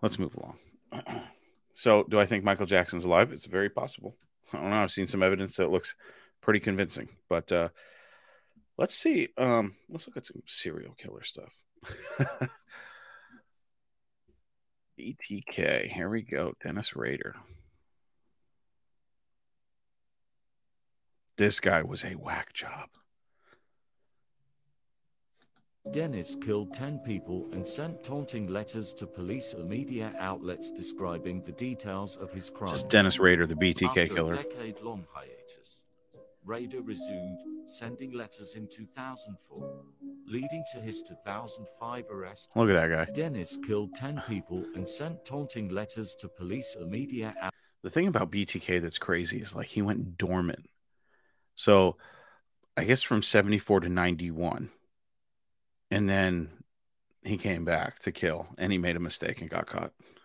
[0.00, 0.58] Let's move along.
[1.74, 3.32] so, do I think Michael Jackson's alive?
[3.32, 4.14] It's very possible.
[4.52, 4.76] I don't know.
[4.76, 5.96] I've seen some evidence that looks
[6.40, 7.70] pretty convincing, but uh,
[8.78, 9.28] let's see.
[9.36, 11.52] Um, let's look at some serial killer stuff.
[14.98, 15.88] BTK.
[15.88, 16.54] Here we go.
[16.62, 17.34] Dennis Rader.
[21.36, 22.88] This guy was a whack job.
[25.92, 31.52] Dennis killed 10 people and sent taunting letters to police and media outlets describing the
[31.52, 32.72] details of his crime.
[32.72, 34.34] This is Dennis Rader, the BTK After killer.
[34.34, 35.84] A decade long hiatus,
[36.44, 39.82] Rader resumed sending letters in 2004,
[40.26, 42.50] leading to his 2005 arrest.
[42.54, 43.12] Look at that guy.
[43.12, 47.62] Dennis killed 10 people and sent taunting letters to police and media outlets.
[47.82, 50.68] The thing about BTK that's crazy is like he went dormant.
[51.54, 51.96] So
[52.76, 54.70] I guess from 74 to 91.
[55.90, 56.50] And then
[57.22, 59.92] he came back to kill and he made a mistake and got caught.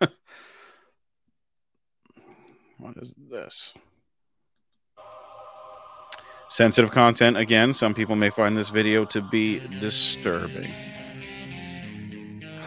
[2.78, 3.72] what is this?
[6.48, 7.72] Sensitive content again.
[7.72, 10.70] Some people may find this video to be disturbing.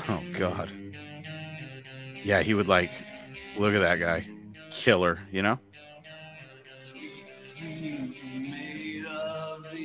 [0.10, 0.72] Oh, God.
[2.24, 2.92] Yeah, he would like,
[3.58, 4.28] look at that guy.
[4.72, 5.60] Killer, you know?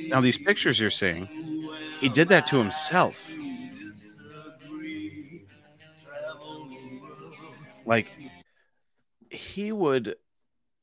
[0.09, 1.27] Now, these pictures you're seeing,
[2.03, 3.31] he did that to himself.
[7.85, 8.07] Like,
[9.29, 10.15] he would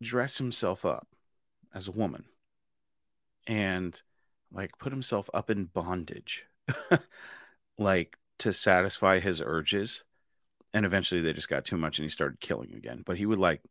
[0.03, 1.07] dress himself up
[1.75, 2.25] as a woman
[3.47, 4.01] and
[4.53, 6.45] like put himself up in bondage,
[7.79, 10.03] like to satisfy his urges.
[10.73, 13.03] And eventually they just got too much and he started killing again.
[13.05, 13.62] But he would like,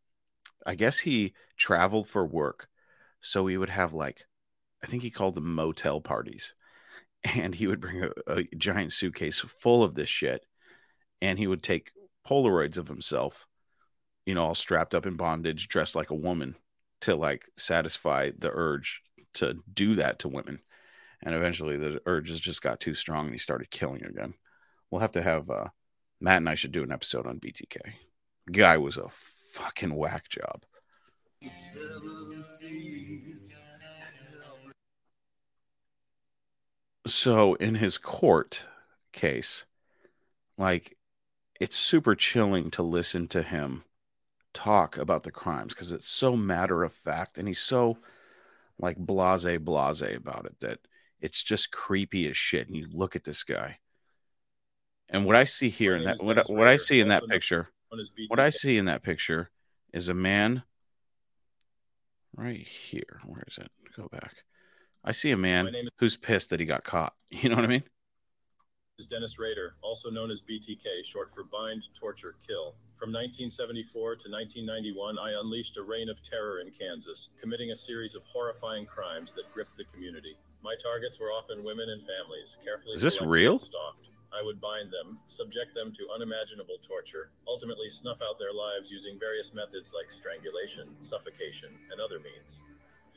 [0.65, 2.69] I guess he traveled for work.
[3.21, 4.25] So he would have like,
[4.83, 6.53] I think he called them motel parties.
[7.23, 10.45] And he would bring a, a giant suitcase full of this shit.
[11.21, 11.91] And he would take
[12.25, 13.45] Polaroids of himself,
[14.25, 16.55] you know, all strapped up in bondage, dressed like a woman
[17.01, 19.01] to like satisfy the urge
[19.35, 20.59] to do that to women.
[21.21, 24.33] And eventually the urges just got too strong and he started killing again.
[24.89, 25.67] We'll have to have uh,
[26.21, 27.77] Matt and I should do an episode on BTK.
[28.51, 29.09] Guy was a
[29.53, 30.63] fucking whack job.
[37.09, 38.63] So in his court
[39.11, 39.65] case,
[40.57, 40.97] like
[41.59, 43.83] it's super chilling to listen to him
[44.53, 47.97] talk about the crimes because it's so matter of fact and he's so
[48.79, 50.79] like blase blase about it that
[51.21, 52.67] it's just creepy as shit.
[52.67, 53.79] And you look at this guy,
[55.09, 57.69] and what I see here in that what, what I see in that picture,
[58.27, 59.49] what I see in that picture
[59.93, 60.63] is a man
[62.35, 63.19] right here.
[63.25, 63.69] Where is it?
[63.97, 64.43] Go back.
[65.03, 67.13] I see a man is- who's pissed that he got caught.
[67.31, 67.83] You know what I mean?
[68.97, 72.75] is Dennis Rader, also known as BTK, short for Bind, Torture, Kill.
[72.99, 78.13] From 1974 to 1991, I unleashed a reign of terror in Kansas, committing a series
[78.13, 80.35] of horrifying crimes that gripped the community.
[80.61, 83.57] My targets were often women and families, carefully Is this real?
[83.57, 84.09] stalked.
[84.35, 89.17] I would bind them, subject them to unimaginable torture, ultimately snuff out their lives using
[89.17, 92.59] various methods like strangulation, suffocation, and other means.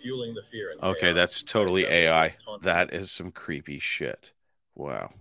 [0.02, 1.14] Fueling the fear and Okay, chaos.
[1.14, 2.36] that's totally Devil AI.
[2.62, 4.32] That is some creepy shit.
[4.74, 5.12] Wow.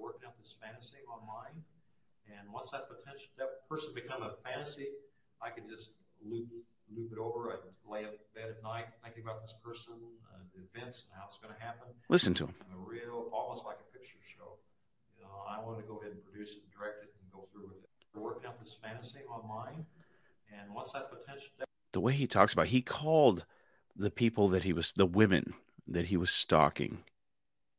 [0.00, 1.52] working out this fantasy online.
[2.26, 4.88] And once that potential that person become a fantasy,
[5.42, 5.90] I could just
[6.24, 6.48] loop
[6.90, 7.52] loop it over.
[7.52, 9.94] I'd lay in bed at night thinking about this person,
[10.32, 11.86] uh, the events, and how it's going to happen.
[12.08, 12.54] Listen to him.
[12.72, 14.26] A real, almost like a picture show.
[14.26, 14.29] You know,
[15.48, 17.88] I want to go ahead and produce it, direct it, and go through with it.
[18.14, 19.84] We're working out this fantasy online,
[20.52, 21.48] and once that potential
[21.92, 23.44] The way he talks about he called
[23.96, 25.54] the people that he was the women
[25.88, 27.04] that he was stalking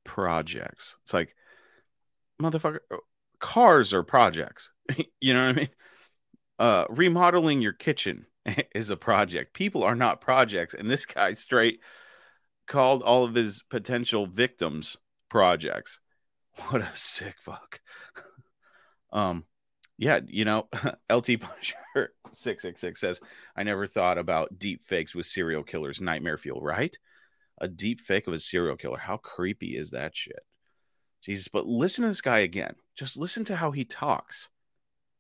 [0.04, 0.96] projects.
[1.04, 1.36] It's like
[2.42, 2.80] motherfucker
[3.40, 4.70] cars are projects.
[5.20, 5.70] you know what I mean?
[6.60, 8.26] Uh remodeling your kitchen
[8.76, 9.54] is a project.
[9.54, 11.80] People are not projects and this guy straight
[12.68, 14.98] called all of his potential victims
[15.30, 16.00] projects.
[16.70, 17.80] What a sick fuck.
[19.14, 19.46] um
[19.98, 20.68] yeah, you know,
[21.14, 21.76] LT Punisher
[22.32, 23.22] 666 says,
[23.56, 26.98] I never thought about deep fakes with serial killers, nightmare fuel, right?
[27.60, 28.98] A deep fake of a serial killer.
[28.98, 30.40] How creepy is that shit?
[31.24, 32.74] Jesus, but listen to this guy again.
[32.96, 34.50] Just listen to how he talks.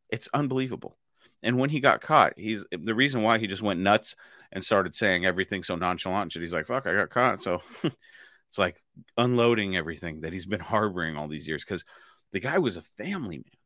[0.09, 0.97] It's unbelievable.
[1.43, 4.15] And when he got caught, he's the reason why he just went nuts
[4.51, 6.23] and started saying everything so nonchalant.
[6.23, 6.41] and shit.
[6.41, 7.41] He's like, fuck, I got caught.
[7.41, 8.81] So it's like
[9.17, 11.85] unloading everything that he's been harboring all these years because
[12.31, 13.57] the guy was a family man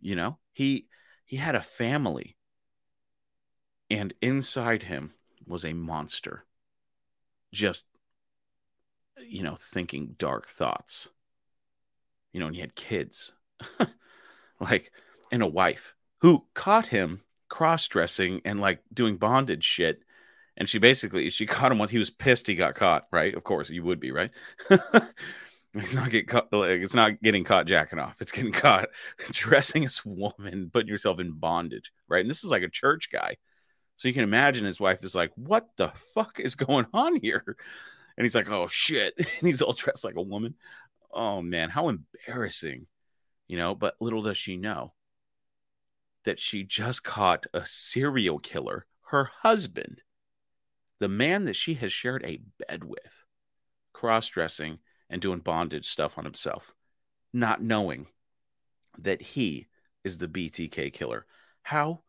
[0.00, 0.38] you know?
[0.52, 0.88] He
[1.24, 2.36] he had a family.
[3.90, 5.14] And inside him
[5.46, 6.44] was a monster
[7.52, 7.86] just
[9.26, 11.08] you know thinking dark thoughts
[12.32, 13.32] you know and he had kids.
[14.60, 14.90] Like
[15.30, 20.02] and a wife who caught him cross-dressing and like doing bondage shit
[20.58, 23.44] and she basically she caught him when he was pissed he got caught right of
[23.44, 24.30] course you would be right
[25.74, 26.52] It's not get caught.
[26.52, 28.20] Like, it's not getting caught jacking off.
[28.20, 28.88] It's getting caught
[29.30, 32.20] dressing as a woman, putting yourself in bondage, right?
[32.20, 33.36] And this is like a church guy,
[33.96, 37.44] so you can imagine his wife is like, "What the fuck is going on here?"
[38.16, 40.54] And he's like, "Oh shit!" And he's all dressed like a woman.
[41.12, 42.86] Oh man, how embarrassing,
[43.46, 43.74] you know.
[43.74, 44.94] But little does she know
[46.24, 50.00] that she just caught a serial killer, her husband,
[50.98, 53.24] the man that she has shared a bed with,
[53.92, 54.78] cross dressing
[55.10, 56.74] and doing bondage stuff on himself,
[57.32, 58.06] not knowing
[58.98, 59.68] that he
[60.04, 61.26] is the BTK killer.
[61.62, 62.00] How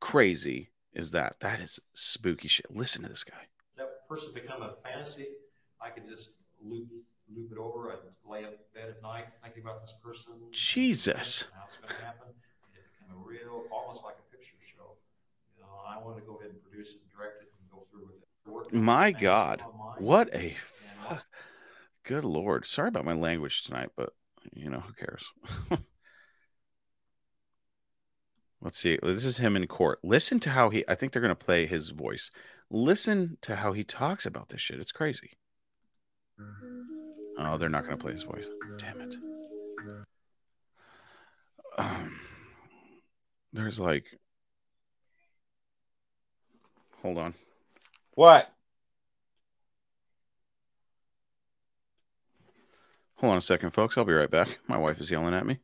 [0.00, 1.36] crazy is that?
[1.40, 2.70] That is spooky shit.
[2.70, 3.48] Listen to this guy.
[3.76, 5.28] that person become a fantasy,
[5.80, 6.30] I could just
[6.62, 6.88] loop
[7.34, 7.90] loop it over.
[7.90, 10.32] I'd lay in bed at night thinking about this person.
[10.52, 11.42] Jesus.
[11.42, 12.28] and How it's going to happen.
[12.74, 14.96] It became a real, almost like a picture show.
[15.56, 17.43] You know, I want to go ahead and produce it, direct and with it.
[18.72, 19.62] My God.
[19.98, 21.24] What a fuck.
[22.04, 22.66] Good Lord.
[22.66, 24.10] Sorry about my language tonight, but
[24.52, 25.24] you know, who cares?
[28.60, 28.98] Let's see.
[29.02, 29.98] This is him in court.
[30.02, 32.30] Listen to how he, I think they're going to play his voice.
[32.70, 34.80] Listen to how he talks about this shit.
[34.80, 35.32] It's crazy.
[37.38, 38.46] Oh, they're not going to play his voice.
[38.78, 39.16] Damn it.
[41.76, 42.20] Um,
[43.52, 44.06] there's like,
[47.02, 47.34] hold on.
[48.14, 48.50] What?
[53.16, 53.96] Hold on a second, folks.
[53.96, 54.58] I'll be right back.
[54.68, 55.58] My wife is yelling at me.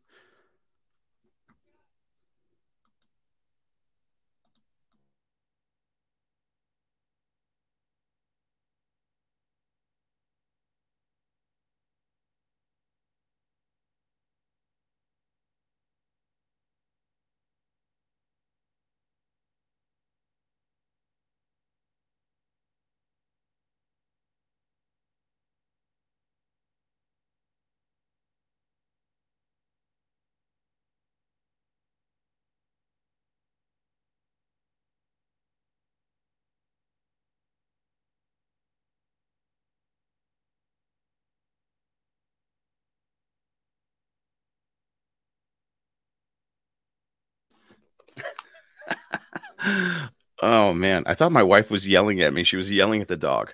[50.43, 52.45] Oh man, I thought my wife was yelling at me.
[52.45, 53.53] She was yelling at the dog.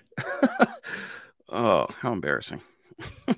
[1.49, 2.63] oh, how embarrassing.
[3.29, 3.35] All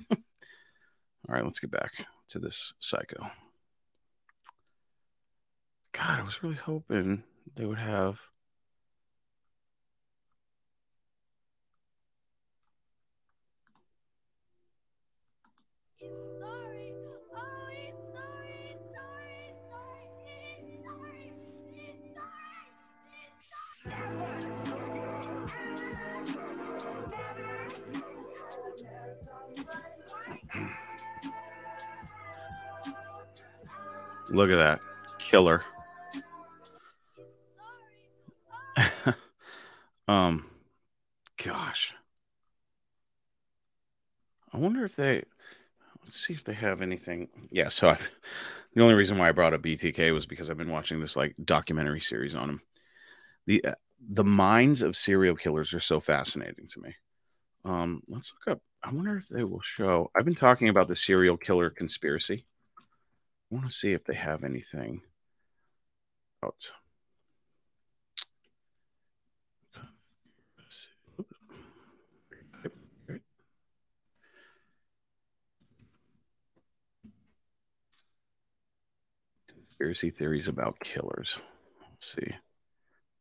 [1.27, 1.91] right, let's get back
[2.29, 3.29] to this psycho.
[5.91, 7.23] God, I was really hoping
[7.55, 8.19] they would have
[34.31, 34.79] Look at that.
[35.17, 35.63] Killer.
[40.07, 40.45] um
[41.43, 41.93] gosh.
[44.53, 45.23] I wonder if they
[46.03, 47.29] let's see if they have anything.
[47.51, 47.97] Yeah, so I,
[48.73, 51.35] the only reason why I brought up BTK was because I've been watching this like
[51.43, 52.61] documentary series on him.
[53.45, 53.75] The uh,
[54.09, 56.95] the minds of serial killers are so fascinating to me.
[57.65, 58.61] Um, let's look up.
[58.81, 60.09] I wonder if they will show.
[60.15, 62.45] I've been talking about the serial killer conspiracy.
[63.51, 65.01] I want to see if they have anything
[66.43, 66.71] out.
[79.47, 81.39] Conspiracy theories about killers.
[81.89, 82.27] Let's see.
[82.27, 82.37] Here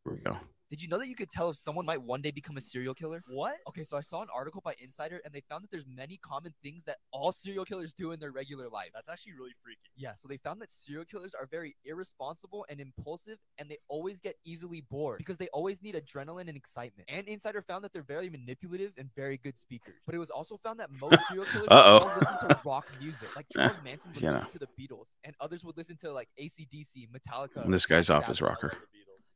[0.05, 0.37] we go.
[0.71, 2.93] Did you know that you could tell if someone might one day become a serial
[2.93, 3.23] killer?
[3.27, 3.57] What?
[3.69, 6.53] Okay, so I saw an article by Insider and they found that there's many common
[6.63, 8.91] things that all serial killers do in their regular life.
[8.93, 9.79] That's actually really freaky.
[9.97, 14.21] Yeah, so they found that serial killers are very irresponsible and impulsive and they always
[14.21, 17.09] get easily bored because they always need adrenaline and excitement.
[17.09, 19.95] And Insider found that they're very manipulative and very good speakers.
[20.05, 23.35] But it was also found that most serial killers all listen to rock music.
[23.35, 26.29] Like Charles Manson would You listen to the Beatles and others would listen to like
[26.39, 27.67] ACDC, Metallica.
[27.71, 28.75] This guy's off his rocker.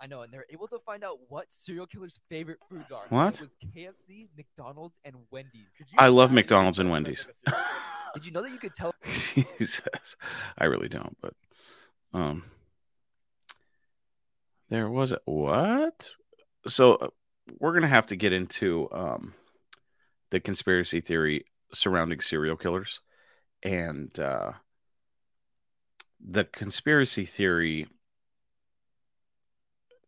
[0.02, 3.04] I know, and they're able to find out what serial killers' favorite foods are.
[3.08, 3.40] What?
[3.40, 5.68] It was KFC, McDonald's, and Wendy's.
[5.96, 7.24] I love McDonald's and Wendy's.
[7.24, 7.82] like a serial killer?
[8.14, 8.92] Did you know that you could tell?
[9.58, 10.16] Jesus.
[10.58, 11.34] I really don't, but
[12.12, 12.42] um
[14.68, 16.10] there was a what?
[16.66, 17.08] So uh,
[17.58, 19.34] we're going to have to get into um
[20.30, 23.00] the conspiracy theory surrounding serial killers
[23.62, 24.52] and uh
[26.20, 27.86] the conspiracy theory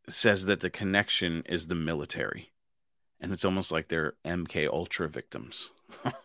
[0.08, 2.52] says that the connection is the military
[3.24, 5.70] and it's almost like they're MK Ultra victims.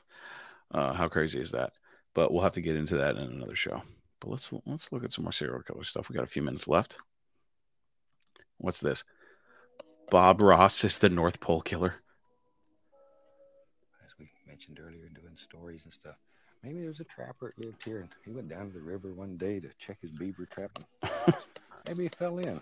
[0.71, 1.71] uh, how crazy is that?
[2.13, 3.83] But we'll have to get into that in another show.
[4.19, 6.09] But let's let's look at some more serial killer stuff.
[6.09, 6.97] We got a few minutes left.
[8.57, 9.05] What's this?
[10.11, 11.95] Bob Ross is the North Pole killer.
[14.05, 16.15] as we mentioned earlier, doing stories and stuff.
[16.63, 19.37] Maybe there's a trapper that lived here and he went down to the river one
[19.37, 20.85] day to check his beaver trapping.
[21.87, 22.59] Maybe he fell in.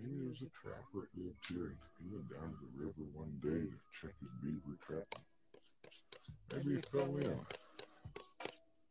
[0.00, 1.74] Maybe there's a trapper that lived here.
[1.98, 5.06] He went down to the river one day to check his beaver trap.
[6.54, 7.40] Maybe he fell in.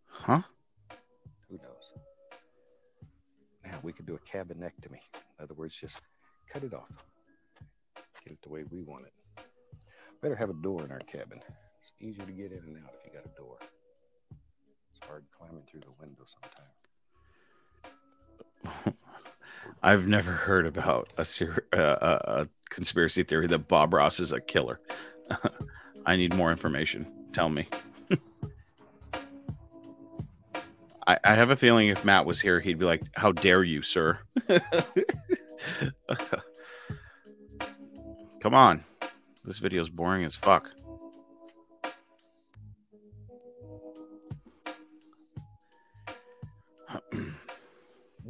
[0.08, 0.42] Huh?
[1.50, 1.94] Who knows?
[3.66, 5.00] Now we could do a cabinectomy.
[5.16, 6.02] In other words, just
[6.50, 7.06] cut it off.
[8.24, 9.14] Get it the way we want it.
[10.22, 11.40] Better have a door in our cabin.
[11.80, 13.58] It's easier to get in and out if you got a door.
[14.90, 16.26] It's hard climbing through the window
[18.66, 18.98] sometimes.
[19.82, 21.78] I've never heard about a, ser- uh,
[22.44, 24.80] a, conspiracy theory that Bob Ross is a killer.
[26.06, 27.06] I need more information.
[27.34, 27.68] Tell me.
[31.08, 33.82] I, I have a feeling if Matt was here, he'd be like, How dare you,
[33.82, 34.20] sir?
[38.42, 38.84] Come on.
[39.46, 40.70] This video's boring as fuck.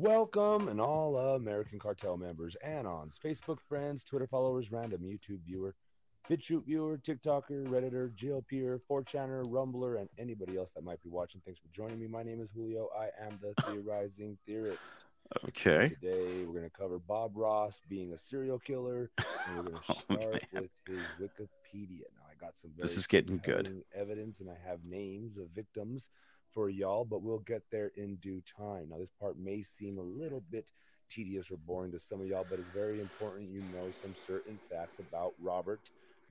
[0.01, 5.73] Welcome and all American Cartel members, Anons, Facebook friends, Twitter followers, random YouTube viewer,
[6.29, 11.41] BitChute viewer, TikToker, Redditor, GLPer, 4chaner, Rumbler, and anybody else that might be watching.
[11.43, 12.05] Thanks for joining me.
[12.05, 12.89] My name is Julio.
[12.95, 14.77] I am the theorizing theorist.
[15.47, 15.89] Okay.
[15.99, 19.09] Today we're going to cover Bob Ross being a serial killer,
[19.47, 20.61] and we're going to Oh, start man.
[20.61, 22.01] with his Wikipedia.
[22.15, 22.69] Now I got some.
[22.77, 23.81] This is getting good.
[23.95, 26.07] Evidence, and I have names of victims
[26.57, 28.87] for y'all, but we'll get there in due time.
[28.89, 30.71] Now this part may seem a little bit
[31.07, 34.57] tedious or boring to some of y'all, but it's very important you know some certain
[34.67, 35.79] facts about Robert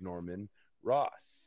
[0.01, 0.49] Norman
[0.83, 1.47] Ross.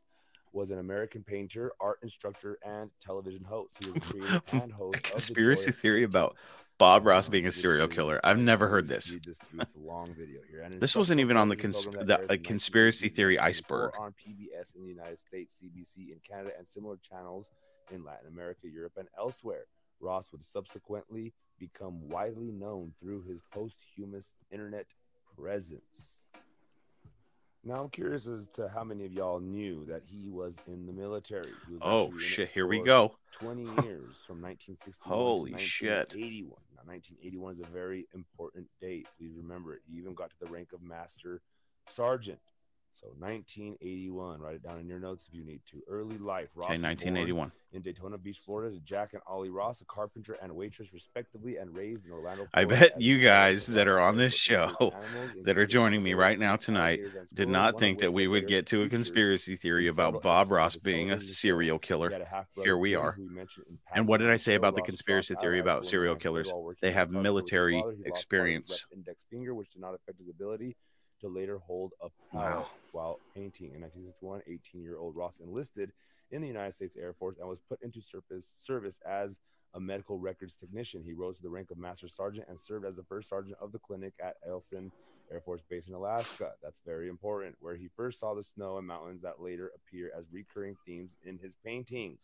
[0.53, 3.71] Was an American painter, art instructor, and television host.
[3.83, 6.37] He was creator and host A of the conspiracy theory about
[6.77, 8.21] Bob Ross being a serial killer.
[8.23, 9.13] I've never heard this.
[9.25, 9.59] this through.
[9.59, 10.61] It's a long video here.
[10.61, 13.91] And This it's wasn't even on the, cons- the a uh, conspiracy theory iceberg.
[13.99, 17.49] on PBS in the United States, CBC in Canada, and similar channels
[17.91, 19.65] in Latin America, Europe, and elsewhere.
[19.99, 24.85] Ross would subsequently become widely known through his posthumous internet
[25.37, 26.19] presence.
[27.63, 30.93] Now, I'm curious as to how many of y'all knew that he was in the
[30.93, 31.51] military.
[31.81, 33.15] Oh, actually in it shit, here we go.
[33.33, 36.15] 20 years from 1961 Holy to shit.
[36.15, 36.57] 1981.
[36.75, 39.07] Now, 1981 is a very important date.
[39.17, 39.81] Please remember it.
[39.91, 41.41] He even got to the rank of master
[41.87, 42.39] sergeant.
[43.01, 44.41] So 1981.
[44.41, 45.81] Write it down in your notes if you need to.
[45.87, 46.49] Early life.
[46.53, 47.51] Ross Okay, 1981.
[47.71, 52.05] in Daytona Beach, Florida, Jack and Ollie Ross, a carpenter and waitress, respectively, and raised
[52.05, 52.47] in Orlando.
[52.53, 54.93] I bet you guys that are on this show
[55.43, 56.99] that are joining me right now tonight
[57.33, 61.11] did not think that we would get to a conspiracy theory about Bob Ross being
[61.11, 62.09] a serial killer.
[62.09, 63.13] had a half-brother, Here we are.
[63.13, 66.15] who we mentioned in And what did I say about the conspiracy theory about serial
[66.15, 66.51] killers?
[66.81, 67.79] They have a pub with his military father.
[67.79, 68.85] He lost part of his experience.
[68.93, 70.75] index finger, which did not affect his ability
[71.21, 72.69] to later hold a Wow.
[72.91, 73.73] while painting.
[73.73, 75.91] In 1961, 18-year-old Ross enlisted
[76.31, 79.39] in the United States Air Force and was put into service, service as
[79.73, 81.03] a medical records technician.
[81.03, 83.71] He rose to the rank of master sergeant and served as the first sergeant of
[83.71, 84.91] the clinic at Eielson
[85.31, 86.53] Air Force Base in Alaska.
[86.63, 90.25] That's very important, where he first saw the snow and mountains that later appear as
[90.31, 92.19] recurring themes in his paintings.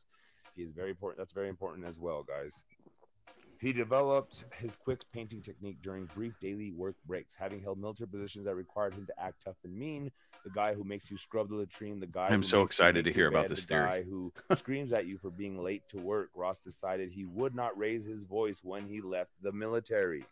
[0.56, 1.20] He is very important.
[1.20, 2.64] That's very important as well, guys.
[3.60, 8.46] He developed his quick painting technique during brief daily work breaks, having held military positions
[8.46, 10.12] that required him to act tough and mean.
[10.44, 13.14] The guy who makes you scrub the latrine, the guy I'm who so excited to
[13.14, 16.30] hear about bed, this the guy who screams at you for being late to work.
[16.36, 20.26] Ross decided he would not raise his voice when he left the military.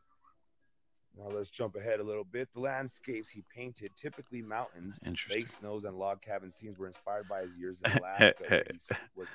[1.17, 2.49] Now let's jump ahead a little bit.
[2.53, 4.99] The landscapes he painted, typically mountains,
[5.29, 8.63] lakes, snows, and log cabin scenes, were inspired by his years in Alaska.
[9.15, 9.27] was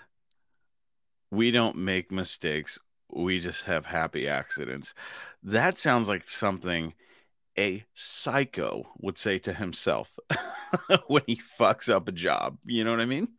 [1.31, 2.79] we don't make mistakes.
[3.11, 4.95] We just have happy accidents.
[5.43, 6.95] That sounds like something
[7.59, 10.19] a psycho would say to himself
[11.09, 12.59] when he fucks up a job.
[12.65, 13.29] You know what I mean?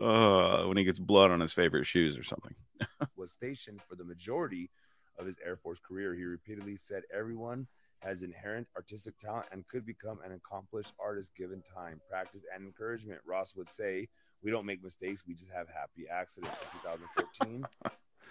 [0.00, 2.54] Uh, when he gets blood on his favorite shoes or something.
[3.16, 4.70] was stationed for the majority
[5.18, 6.14] of his Air Force career.
[6.14, 7.66] He repeatedly said everyone
[7.98, 13.20] has inherent artistic talent and could become an accomplished artist given time, practice, and encouragement.
[13.26, 14.08] Ross would say,
[14.42, 16.56] We don't make mistakes, we just have happy accidents.
[16.62, 17.66] In 2014,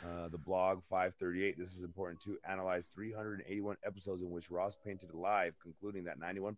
[0.03, 5.13] uh, the blog 538, this is important too, analyzed 381 episodes in which Ross painted
[5.13, 6.55] live, concluding that 91%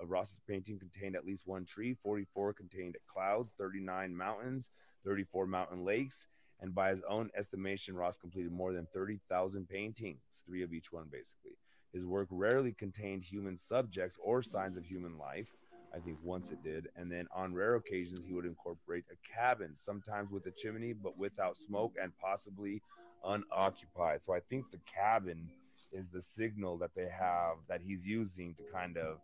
[0.00, 4.70] of Ross's painting contained at least one tree, 44 contained clouds, 39 mountains,
[5.04, 6.26] 34 mountain lakes,
[6.60, 11.06] and by his own estimation, Ross completed more than 30,000 paintings, three of each one
[11.10, 11.56] basically.
[11.92, 15.54] His work rarely contained human subjects or signs of human life.
[15.94, 16.88] I think once it did.
[16.96, 21.18] And then on rare occasions, he would incorporate a cabin, sometimes with a chimney, but
[21.18, 22.82] without smoke and possibly
[23.24, 24.22] unoccupied.
[24.22, 25.48] So I think the cabin
[25.92, 29.18] is the signal that they have that he's using to kind of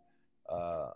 [0.49, 0.91] uh,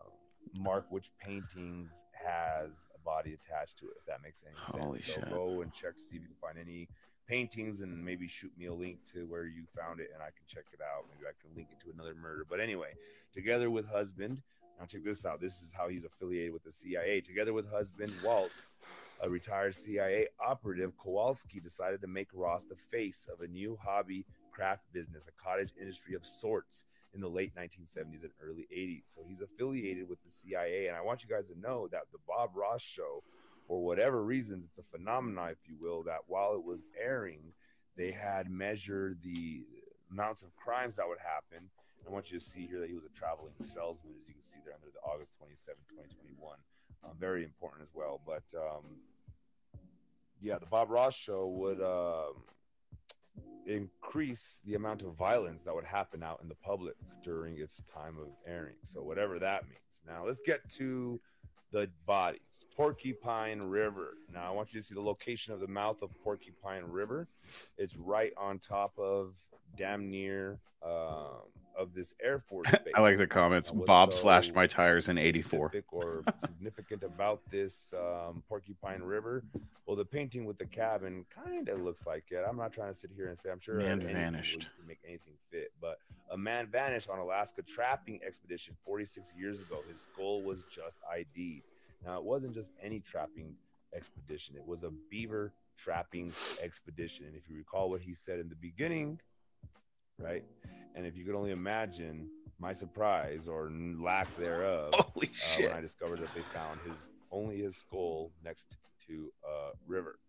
[0.53, 4.83] mark which paintings has a body attached to it, if that makes any sense.
[4.83, 5.29] Holy so shit.
[5.29, 6.87] go and check, see if you can find any
[7.27, 10.45] paintings and maybe shoot me a link to where you found it and I can
[10.47, 11.05] check it out.
[11.09, 12.45] Maybe I can link it to another murder.
[12.47, 12.89] But anyway,
[13.33, 14.41] together with husband,
[14.79, 15.39] now check this out.
[15.39, 17.21] This is how he's affiliated with the CIA.
[17.21, 18.51] Together with husband Walt,
[19.21, 24.25] a retired CIA operative, Kowalski decided to make Ross the face of a new hobby
[24.51, 29.03] craft business, a cottage industry of sorts in the late 1970s and early 80s.
[29.05, 30.87] So he's affiliated with the CIA.
[30.87, 33.23] And I want you guys to know that the Bob Ross show,
[33.67, 37.53] for whatever reasons, it's a phenomenon, if you will, that while it was airing,
[37.95, 39.63] they had measured the
[40.11, 41.69] amounts of crimes that would happen.
[42.07, 44.43] I want you to see here that he was a traveling salesman, as you can
[44.43, 46.57] see there under the August 27, 2021.
[47.03, 48.21] Um, very important as well.
[48.25, 48.83] But um,
[50.41, 52.43] yeah, the Bob Ross show would um,
[53.65, 58.17] increase the amount of violence that would happen out in the public during its time
[58.19, 58.75] of airing.
[58.83, 59.79] So, whatever that means.
[60.05, 61.19] Now, let's get to
[61.71, 62.41] the bodies.
[62.75, 64.17] Porcupine River.
[64.31, 67.27] Now, I want you to see the location of the mouth of Porcupine River.
[67.77, 69.33] It's right on top of
[69.75, 71.41] damn near um,
[71.77, 72.79] of this Air Force base.
[72.95, 73.71] I like the comments.
[73.71, 75.71] Bob so slashed my tires in 84.
[75.91, 79.43] or significant about this um, Porcupine River?
[79.85, 82.43] Well, the painting with the cabin kind of looks like it.
[82.47, 84.67] I'm not trying to sit here and say I'm sure Man vanished.
[84.77, 85.97] can make anything fit, but
[86.31, 89.79] a man vanished on Alaska trapping expedition 46 years ago.
[89.89, 91.63] His skull was just ID'd.
[92.05, 93.55] Now, it wasn't just any trapping
[93.95, 97.25] expedition; it was a beaver trapping expedition.
[97.25, 99.19] And if you recall what he said in the beginning,
[100.23, 100.43] right?
[100.95, 105.69] And if you could only imagine my surprise or lack thereof Holy uh, shit.
[105.69, 106.95] when I discovered that they found his
[107.31, 110.19] only his skull next to a river.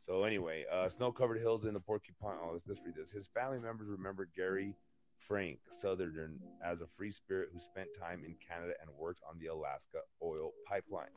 [0.00, 2.36] So anyway, uh, snow-covered hills in the Porcupine.
[2.42, 3.10] Oh, let's, let's read this.
[3.10, 4.74] His family members remember Gary
[5.18, 9.46] Frank Sotherden as a free spirit who spent time in Canada and worked on the
[9.46, 11.14] Alaska oil pipeline.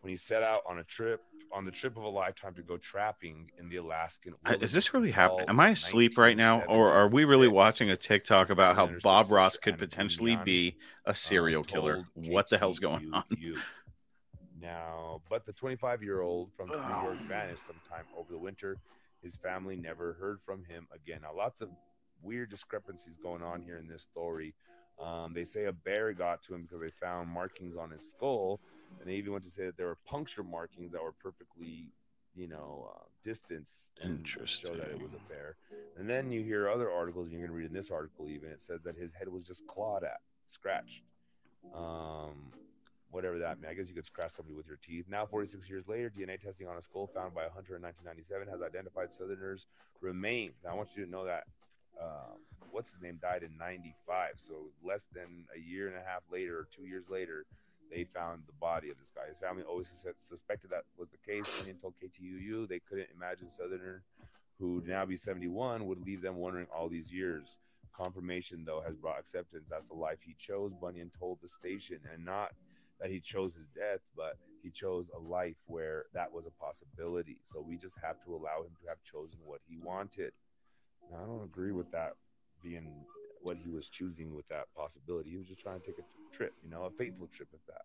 [0.00, 2.76] When he set out on a trip, on the trip of a lifetime to go
[2.76, 4.34] trapping in the Alaskan.
[4.60, 5.46] Is this really happening?
[5.48, 9.30] Am I asleep right now, or are we really watching a TikTok about how Bob
[9.30, 12.04] Ross could potentially be a serial killer?
[12.14, 13.24] What the hell's going on?
[14.60, 18.78] Now, but the 25 year old from New York vanished sometime over the winter.
[19.22, 21.20] His family never heard from him again.
[21.22, 21.68] Now, lots of
[22.22, 24.54] weird discrepancies going on here in this story.
[25.00, 28.60] Um, they say a bear got to him because they found markings on his skull,
[29.00, 31.92] and they even went to say that there were puncture markings that were perfectly,
[32.34, 35.56] you know, uh, distanced and show that it was a bear.
[35.98, 38.50] And then you hear other articles, and you're going to read in this article even
[38.50, 41.02] it says that his head was just clawed at, scratched.
[41.74, 42.52] Um,
[43.10, 43.70] whatever that means.
[43.70, 45.06] I guess you could scratch somebody with your teeth.
[45.08, 48.48] Now, 46 years later, DNA testing on a skull found by a hunter in 1997
[48.48, 49.66] has identified Sotherden's
[50.00, 50.54] remains.
[50.64, 51.44] Now, I want you to know that
[52.00, 52.36] um,
[52.70, 54.32] what's his name died in 95.
[54.36, 57.46] So, less than a year and a half later, or two years later,
[57.90, 59.28] they found the body of this guy.
[59.28, 61.66] His family always sus- suspected that was the case.
[61.66, 64.00] And told KTUU they couldn't imagine Sotherden,
[64.58, 67.58] who now be 71, would leave them wondering all these years.
[67.96, 69.68] Confirmation, though, has brought acceptance.
[69.70, 72.52] That's the life he chose, Bunyan told the station, and not
[73.00, 77.38] that he chose his death, but he chose a life where that was a possibility.
[77.44, 80.32] So we just have to allow him to have chosen what he wanted.
[81.10, 82.14] Now, I don't agree with that
[82.62, 82.90] being
[83.46, 85.30] what he was choosing with that possibility.
[85.30, 87.82] He was just trying to take a trip, you know, a fateful trip of that.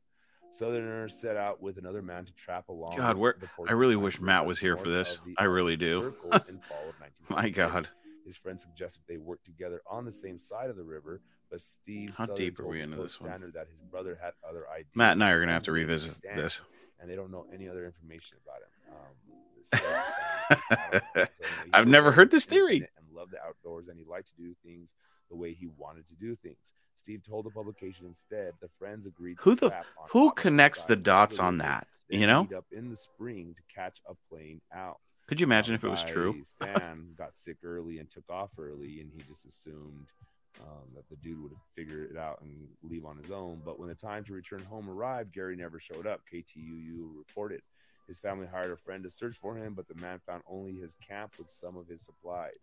[0.59, 2.97] Sotherden set out with another man to trap along.
[2.97, 5.19] God, with where I really wish Matt was here for this.
[5.37, 6.01] I really do.
[6.01, 7.55] Circle in fall of My 1976.
[7.55, 7.87] God.
[8.25, 12.13] His friend suggested they work together on the same side of the river, but Steve
[12.17, 13.29] How Southern deep are we into this one?
[13.53, 14.91] That his brother had other ideas.
[14.95, 16.59] Matt and I are gonna have to revisit this.
[16.99, 18.93] and they don't know any other information about him.
[18.93, 21.01] Um, so, know.
[21.15, 21.25] So,
[21.65, 22.77] he I've never heard this theory.
[22.77, 24.93] And loved the outdoors, and he liked to do things
[25.31, 26.73] the way he wanted to do things.
[26.95, 29.37] Steve told the publication instead the friends agreed.
[29.37, 29.73] To Who the
[30.09, 31.87] who connects the dots on that?
[32.09, 32.47] You know?
[32.55, 34.99] up in the spring to catch a plane out.
[35.27, 36.43] Could you imagine Um, if it was true?
[36.45, 40.05] Stan got sick early and took off early, and he just assumed
[40.59, 43.61] um, that the dude would figure it out and leave on his own.
[43.65, 46.19] But when the time to return home arrived, Gary never showed up.
[46.31, 47.61] KTUU reported.
[48.07, 50.95] His family hired a friend to search for him, but the man found only his
[51.07, 52.57] camp with some of his supplies.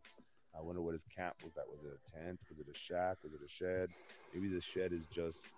[0.56, 1.52] I wonder what his camp was.
[1.54, 2.40] That was it a tent?
[2.50, 3.18] Was it a shack?
[3.22, 3.90] Was it a shed?
[4.34, 5.50] Maybe the shed is just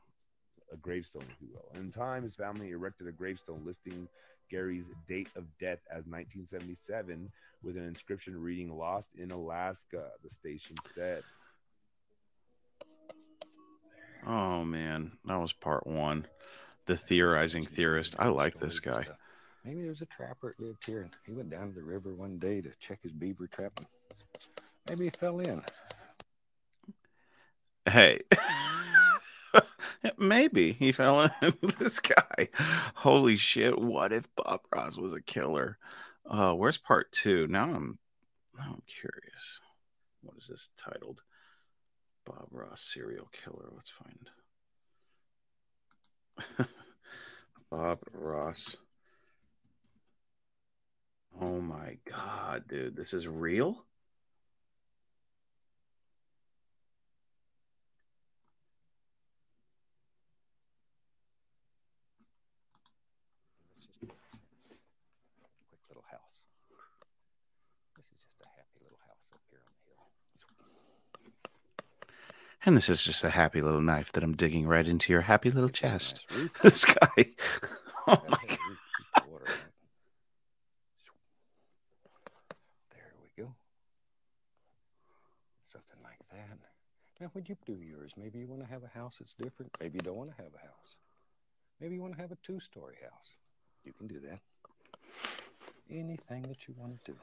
[0.73, 1.81] a gravestone, if you will.
[1.81, 4.09] In time, his family erected a gravestone listing
[4.51, 7.31] Gary's date of death as 1977
[7.63, 11.23] with an inscription reading Lost in Alaska, the station said.
[14.27, 16.27] Oh man, that was part one.
[16.87, 18.17] The theorizing theorist.
[18.19, 19.03] I like this guy.
[19.03, 19.17] stuff.
[19.65, 22.39] Maybe there's a trapper that lived here and he went down to the river one
[22.39, 23.87] day to check his beaver trapping.
[24.91, 25.63] Maybe he fell in.
[27.87, 28.21] Hey.
[30.19, 31.31] Maybe he fell in
[31.79, 32.49] this guy.
[32.95, 33.79] Holy shit.
[33.79, 35.79] What if Bob Ross was a killer?
[36.29, 37.47] Uh where's part two?
[37.47, 37.99] Now I'm
[38.59, 39.61] now I'm curious.
[40.23, 41.23] What is this titled?
[42.27, 43.69] Bob Ross serial killer.
[43.75, 43.93] Let's
[46.59, 46.69] find
[47.71, 48.77] Bob Ross.
[51.41, 52.97] Oh my god, dude.
[52.97, 53.85] This is real?
[63.77, 64.41] Let's just do this.
[65.69, 66.43] Quick little house.
[67.97, 70.05] This is just a happy little house up here on the hill.
[72.65, 75.51] And this is just a happy little knife that I'm digging right into your happy
[75.51, 76.27] little chest.
[76.31, 76.49] nice.
[76.63, 77.27] This guy.
[78.07, 78.59] Oh my god.
[78.59, 79.59] a roof to keep the water out.
[82.93, 83.55] There we go.
[85.65, 86.59] Something like that.
[87.21, 89.71] Now, when you do yours, maybe you want to have a house that's different.
[89.81, 90.97] Maybe you don't want to have a house.
[91.81, 93.37] Maybe you want to have a two-story house.
[93.85, 94.41] You can do that.
[95.91, 97.19] Anything that you want to do.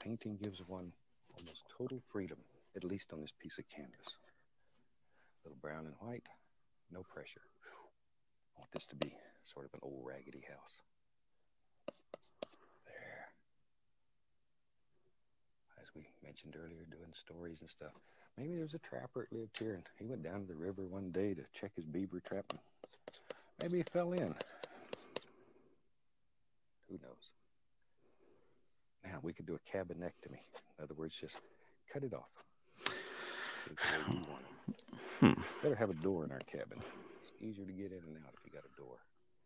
[0.00, 0.92] Painting gives one
[1.38, 2.38] almost total freedom,
[2.76, 4.16] at least on this piece of canvas.
[5.44, 6.26] little brown and white,
[6.92, 7.42] no pressure.
[8.56, 9.12] I want this to be
[9.42, 10.80] sort of an old raggedy house.
[12.86, 13.28] There.
[15.80, 17.92] As we mentioned earlier, doing stories and stuff.
[18.36, 21.10] Maybe there's a trapper that lived here and he went down to the river one
[21.10, 22.60] day to check his beaver trapping.
[23.60, 24.34] Maybe he fell in.
[26.88, 27.32] Who knows?
[29.04, 30.40] Now we could do a cabinectomy.
[30.78, 31.40] In other words, just
[31.92, 32.30] cut it off.
[32.86, 33.59] Get it the way you want it.
[35.20, 35.32] Hmm.
[35.62, 36.80] Better have a door in our cabin.
[37.20, 38.96] It's easier to get in and out if you got a door.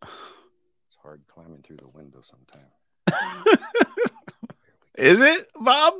[0.03, 2.71] It's hard climbing through the window sometimes.
[4.97, 5.95] Is it, Bob?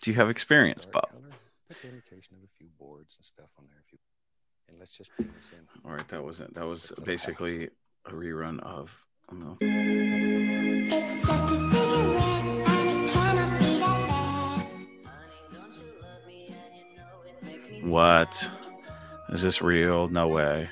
[0.00, 1.10] Do you have experience, Bob?
[1.10, 1.22] color.
[1.68, 3.98] Put the indication of a few boards and stuff on there if you.
[4.68, 5.66] And let's just paint this in.
[5.84, 6.54] All right, that wasn't.
[6.54, 7.70] That was basically
[8.06, 8.94] a rerun of.
[9.28, 9.60] I don't
[11.72, 11.84] know.
[17.88, 18.46] What?
[19.30, 20.08] Is this real?
[20.08, 20.68] No way.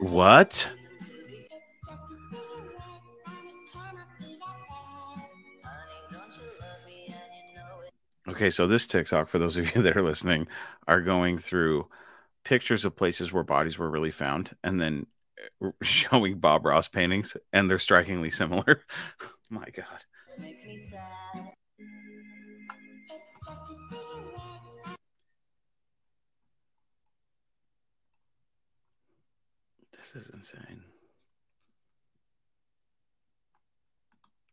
[0.00, 0.70] What?
[8.28, 10.46] Okay, so this TikTok, for those of you that are listening,
[10.86, 11.88] are going through
[12.44, 15.06] pictures of places where bodies were really found and then
[15.62, 18.84] uh, showing Bob Ross paintings, and they're strikingly similar.
[19.50, 20.04] My God.
[30.12, 30.82] This is insane.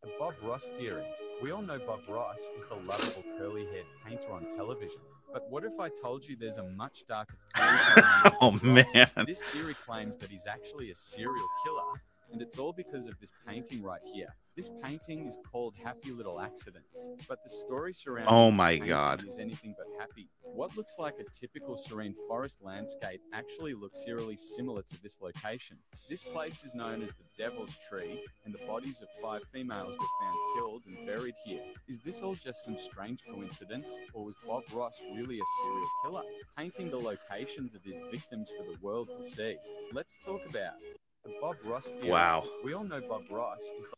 [0.03, 1.08] The Bob Ross theory.
[1.41, 4.99] We all know Bob Ross is the lovable curly haired painter on television.
[5.34, 8.05] But what if I told you there's a much darker theory
[8.41, 8.86] Oh, man.
[9.26, 13.32] This theory claims that he's actually a serial killer, and it's all because of this
[13.47, 14.36] painting right here.
[14.58, 19.24] This painting is called Happy Little Accidents, but the story surrounding Oh my God.
[19.28, 20.32] is anything but happy.
[20.41, 25.78] What looks like a typical serene forest landscape actually looks eerily similar to this location.
[26.10, 30.26] This place is known as the Devil's Tree, and the bodies of five females were
[30.28, 31.62] found killed and buried here.
[31.88, 36.24] Is this all just some strange coincidence, or was Bob Ross really a serial killer,
[36.58, 39.55] painting the locations of his victims for the world to see?
[39.93, 40.80] Let's talk about
[41.24, 42.10] the Bob Ross theory.
[42.10, 42.43] Wow.
[42.64, 43.97] We all know Bob Ross is the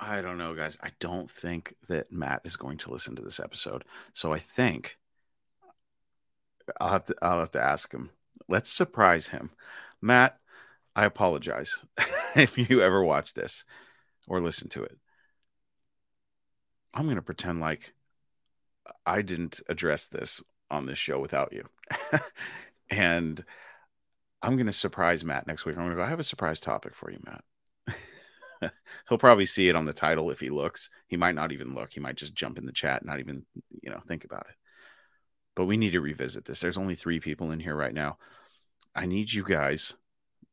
[0.00, 0.78] I don't know, guys.
[0.82, 3.84] I don't think that Matt is going to listen to this episode.
[4.14, 4.96] So I think
[6.80, 8.10] I'll have to I'll have to ask him.
[8.48, 9.50] Let's surprise him.
[10.00, 10.38] Matt,
[10.96, 11.84] I apologize
[12.36, 13.64] if you ever watch this
[14.26, 14.96] or listen to it.
[16.94, 17.92] I'm going to pretend like
[19.04, 21.68] I didn't address this on this show without you.
[22.90, 23.44] and
[24.42, 25.76] I'm going to surprise Matt next week.
[25.76, 27.44] I'm going to go, I have a surprise topic for you, Matt.
[29.08, 30.90] He'll probably see it on the title if he looks.
[31.06, 31.92] He might not even look.
[31.92, 33.44] He might just jump in the chat, not even,
[33.82, 34.54] you know, think about it.
[35.56, 36.60] But we need to revisit this.
[36.60, 38.18] There's only three people in here right now.
[38.94, 39.94] I need you guys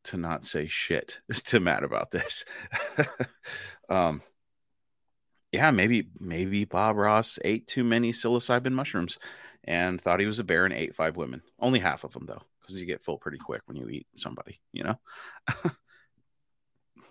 [0.05, 2.45] to not say shit to Matt about this.
[3.89, 4.21] um,
[5.51, 9.17] yeah, maybe maybe Bob Ross ate too many psilocybin mushrooms
[9.63, 11.41] and thought he was a bear and ate five women.
[11.59, 14.59] Only half of them though, because you get full pretty quick when you eat somebody.
[14.73, 14.99] You know,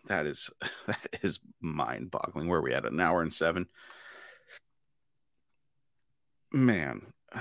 [0.06, 0.50] that is
[0.86, 2.48] that is mind boggling.
[2.48, 2.84] Where are we at?
[2.84, 3.66] An hour and seven.
[6.52, 7.02] Man.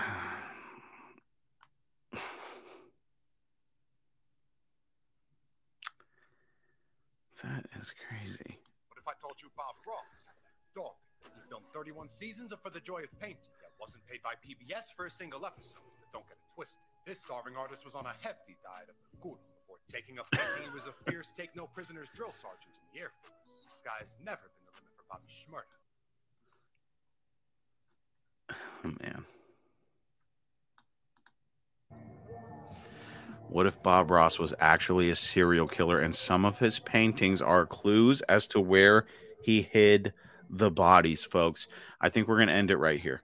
[7.44, 8.58] That is crazy.
[8.90, 10.98] What if I told you Bob Ross had that dog?
[11.22, 14.90] He filmed 31 seasons of For the Joy of Painting, that wasn't paid by PBS
[14.98, 15.86] for a single episode.
[16.02, 16.82] But don't get it twisted.
[17.06, 19.38] This starving artist was on a hefty diet of before
[19.92, 20.64] taking up painting.
[20.64, 23.34] He was a fierce take no prisoners drill sergeant in the Air Force.
[23.66, 25.78] The sky's never been the limit for Bobby Schmurda.
[28.86, 29.26] Oh, man.
[33.48, 37.66] What if Bob Ross was actually a serial killer and some of his paintings are
[37.66, 39.06] clues as to where
[39.42, 40.14] he hid
[40.50, 41.68] the bodies, folks?
[42.02, 43.22] I think we're going to end it right here.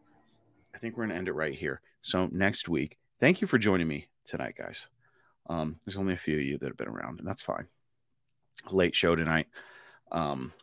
[0.73, 1.81] I think we're going to end it right here.
[2.01, 4.87] So, next week, thank you for joining me tonight, guys.
[5.51, 7.67] Um, there's only a few of you that have been around, and that's fine.
[8.71, 9.47] Late show tonight.
[10.09, 10.53] Um,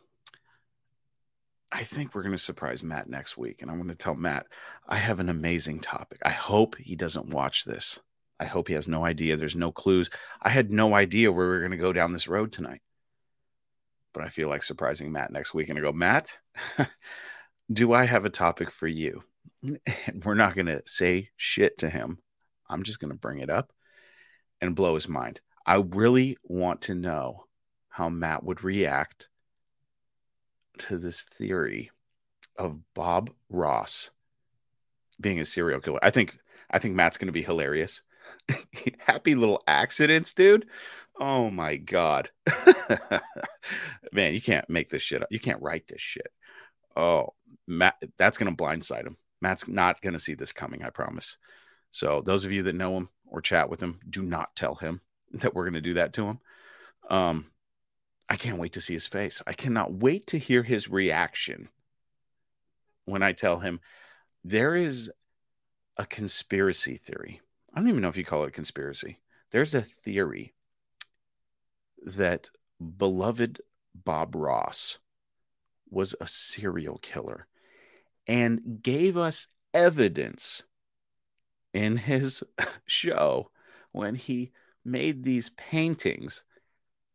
[1.71, 4.47] I think we're going to surprise Matt next week, and I'm going to tell Matt
[4.89, 6.21] I have an amazing topic.
[6.25, 7.99] I hope he doesn't watch this.
[8.41, 9.37] I hope he has no idea.
[9.37, 10.09] There's no clues.
[10.41, 12.81] I had no idea where we were going to go down this road tonight.
[14.15, 16.39] But I feel like surprising Matt next week and I go, Matt,
[17.73, 19.23] do I have a topic for you?
[20.07, 22.19] And we're not going to say shit to him.
[22.71, 23.73] I'm just going to bring it up
[24.61, 25.41] and blow his mind.
[25.67, 27.45] I really want to know
[27.89, 29.29] how Matt would react
[30.79, 31.91] to this theory
[32.57, 34.11] of Bob Ross
[35.21, 35.99] being a serial killer.
[36.03, 36.39] I think
[36.71, 38.03] I think Matt's going to be hilarious.
[38.99, 40.67] Happy little accidents, dude.
[41.19, 42.31] Oh my god.
[44.13, 45.29] Man, you can't make this shit up.
[45.31, 46.29] You can't write this shit.
[46.97, 47.35] Oh,
[47.67, 49.17] Matt, that's going to blindside him.
[49.41, 51.37] Matt's not going to see this coming, I promise.
[51.91, 55.01] So, those of you that know him or chat with him, do not tell him
[55.33, 56.41] that we're going to do that to him.
[57.11, 57.47] Um,
[58.29, 59.43] I can't wait to see his face.
[59.47, 61.69] I cannot wait to hear his reaction
[63.07, 63.81] when I tell him
[64.45, 65.11] there is
[65.97, 67.41] a conspiracy theory.
[67.73, 69.19] I don't even know if you call it a conspiracy.
[69.51, 70.55] There's a theory
[72.05, 72.51] that
[72.97, 73.61] beloved
[73.95, 74.99] Bob Ross
[75.91, 77.47] was a serial killer
[78.27, 80.63] and gave us evidence
[81.73, 82.43] in his
[82.87, 83.51] show
[83.93, 84.53] when he
[84.85, 86.45] made these paintings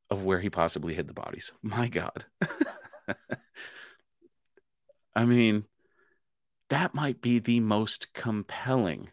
[0.09, 1.51] of where he possibly hid the bodies.
[1.61, 2.25] My God.
[5.15, 5.65] I mean,
[6.69, 9.09] that might be the most compelling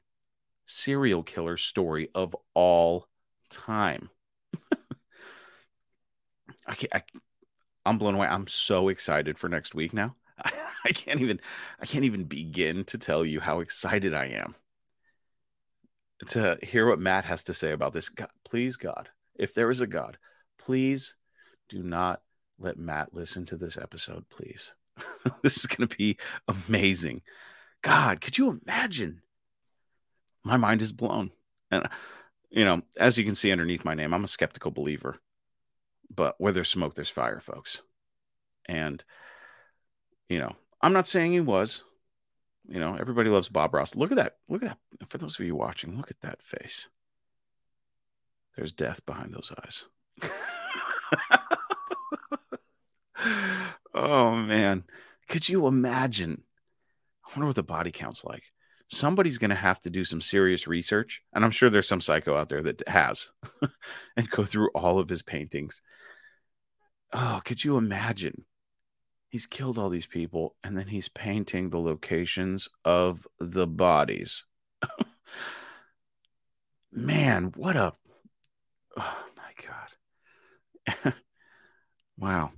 [0.67, 3.07] serial killer story of all
[3.51, 4.11] time.
[6.67, 7.03] I can't, I,
[7.85, 8.27] I'm blown away.
[8.27, 10.17] I'm so excited for next week now.
[10.85, 11.41] I can't even
[11.81, 14.55] I can't even begin to tell you how excited I am
[16.29, 18.09] to hear what Matt has to say about this.
[18.09, 20.19] God, please, God, if there is a God,
[20.59, 21.15] please
[21.69, 22.21] do not
[22.59, 24.75] let Matt listen to this episode, please.
[25.43, 26.19] this is going to be
[26.49, 27.23] amazing.
[27.83, 29.23] God, could you imagine?
[30.45, 31.31] My mind is blown.
[31.71, 31.89] And,
[32.51, 35.17] you know, as you can see underneath my name, I'm a skeptical believer.
[36.15, 37.81] But where there's smoke, there's fire, folks.
[38.67, 39.03] And,
[40.29, 41.85] you know, I'm not saying he was.
[42.71, 43.97] You know, everybody loves Bob Ross.
[43.97, 44.37] Look at that.
[44.49, 45.09] Look at that.
[45.09, 46.89] For those of you watching, look at that face.
[48.57, 49.85] There's death behind those eyes.
[53.95, 54.85] oh man.
[55.29, 56.45] Could you imagine?
[57.27, 58.45] I wonder what the body count's like.
[58.87, 61.23] Somebody's going to have to do some serious research.
[61.33, 63.31] And I'm sure there's some psycho out there that has
[64.17, 65.83] and go through all of his paintings.
[67.13, 68.45] Oh, could you imagine?
[69.31, 74.45] He's killed all these people and then he's painting the locations of the bodies.
[76.93, 77.95] Man, what a.
[78.97, 81.15] Oh my God.
[82.19, 82.51] wow.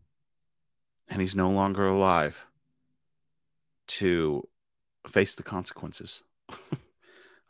[1.11, 2.47] And he's no longer alive
[3.89, 4.49] to
[5.07, 6.23] face the consequences.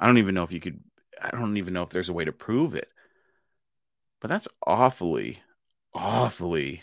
[0.00, 0.80] I don't even know if you could,
[1.20, 2.88] I don't even know if there's a way to prove it.
[4.20, 5.40] But that's awfully,
[5.94, 6.82] awfully,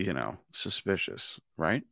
[0.00, 1.82] you know, suspicious, right?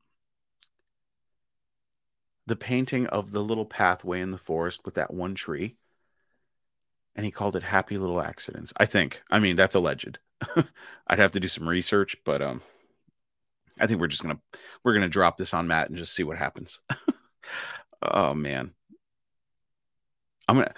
[2.47, 5.77] The painting of the little pathway in the forest with that one tree.
[7.15, 8.73] And he called it Happy Little Accidents.
[8.77, 9.23] I think.
[9.31, 10.19] I mean, that's alleged.
[11.07, 12.63] I'd have to do some research, but um,
[13.79, 14.41] I think we're just gonna
[14.85, 16.81] we're gonna drop this on Matt and just see what happens.
[18.03, 18.73] oh man,
[20.49, 20.73] I'm gonna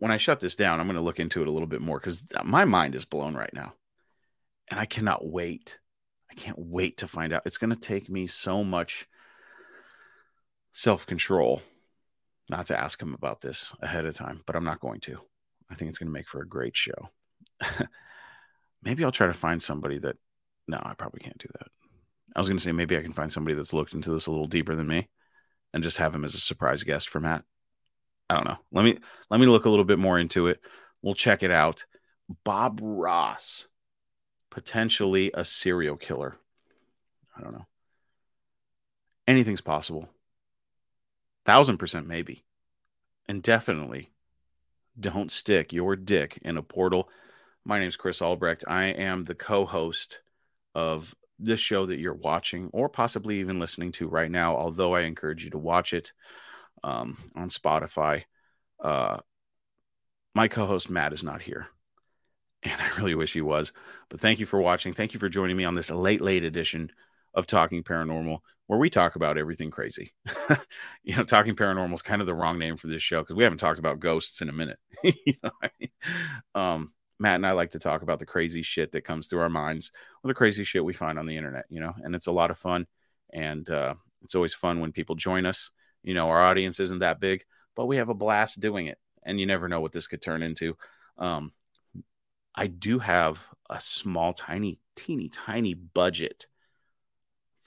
[0.00, 2.24] when I shut this down, I'm gonna look into it a little bit more because
[2.44, 3.72] my mind is blown right now,
[4.68, 5.78] and I cannot wait.
[6.32, 7.42] I can't wait to find out.
[7.44, 9.06] It's gonna take me so much
[10.72, 11.62] self control
[12.48, 15.18] not to ask him about this ahead of time, but I'm not going to.
[15.70, 17.10] I think it's gonna make for a great show.
[18.82, 20.16] maybe I'll try to find somebody that.
[20.68, 21.68] No, I probably can't do that.
[22.34, 24.30] I was going to say maybe I can find somebody that's looked into this a
[24.30, 25.08] little deeper than me,
[25.74, 27.44] and just have him as a surprise guest for Matt.
[28.30, 28.56] I don't know.
[28.72, 28.98] Let me
[29.28, 30.60] let me look a little bit more into it.
[31.02, 31.84] We'll check it out.
[32.44, 33.68] Bob Ross,
[34.52, 36.36] potentially a serial killer.
[37.36, 37.66] I don't know.
[39.26, 40.08] Anything's possible.
[41.44, 42.44] Thousand percent maybe.
[43.28, 44.10] And definitely
[44.98, 47.08] don't stick your dick in a portal
[47.64, 48.64] my name is Chris Albrecht.
[48.66, 50.20] I am the co host
[50.74, 55.02] of this show that you're watching or possibly even listening to right now, although I
[55.02, 56.12] encourage you to watch it
[56.82, 58.24] um, on Spotify.
[58.82, 59.18] Uh,
[60.34, 61.68] my co host, Matt, is not here.
[62.62, 63.72] And I really wish he was.
[64.08, 64.92] But thank you for watching.
[64.92, 66.90] Thank you for joining me on this late, late edition
[67.34, 70.12] of Talking Paranormal, where we talk about everything crazy.
[71.02, 73.44] you know, Talking Paranormal is kind of the wrong name for this show because we
[73.44, 74.78] haven't talked about ghosts in a minute.
[75.02, 75.90] you know I mean?
[76.54, 79.48] um, Matt and I like to talk about the crazy shit that comes through our
[79.48, 82.32] minds or the crazy shit we find on the internet, you know, and it's a
[82.32, 82.86] lot of fun.
[83.32, 85.70] And uh, it's always fun when people join us.
[86.02, 87.44] You know, our audience isn't that big,
[87.76, 88.98] but we have a blast doing it.
[89.24, 90.76] And you never know what this could turn into.
[91.16, 91.52] Um,
[92.54, 96.46] I do have a small, tiny, teeny, tiny budget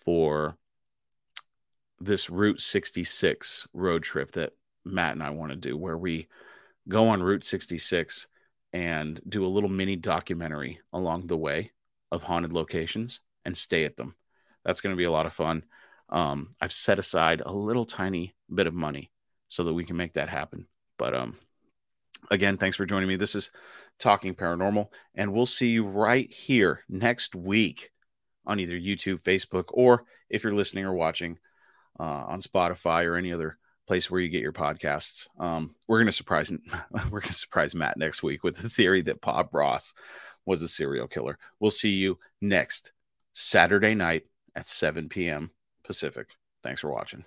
[0.04, 0.58] for
[2.00, 4.54] this Route 66 road trip that
[4.84, 6.28] Matt and I want to do, where we
[6.88, 8.28] go on Route 66
[8.74, 11.72] and do a little mini documentary along the way
[12.12, 14.16] of haunted locations and stay at them.
[14.64, 15.64] That's going to be a lot of fun.
[16.10, 19.12] Um, I've set aside a little tiny bit of money
[19.50, 20.68] so that we can make that happen.
[20.98, 21.36] But um,
[22.32, 23.16] again, thanks for joining me.
[23.16, 23.52] This is
[24.00, 27.92] Talking Paranormal, and we'll see you right here next week
[28.46, 31.38] on either YouTube, Facebook, or if you're listening or watching
[32.00, 33.58] uh, on Spotify or any other
[33.88, 35.28] place where you get your podcasts.
[35.40, 36.52] Um, we're gonna surprise
[37.12, 39.94] we're gonna surprise Matt next week with the theory that Bob Ross
[40.46, 41.38] was a serial killer.
[41.60, 42.92] We'll see you next
[43.34, 44.24] Saturday night
[44.56, 45.52] at 7 p.m.
[45.84, 46.28] Pacific.
[46.64, 47.26] Thanks for watching.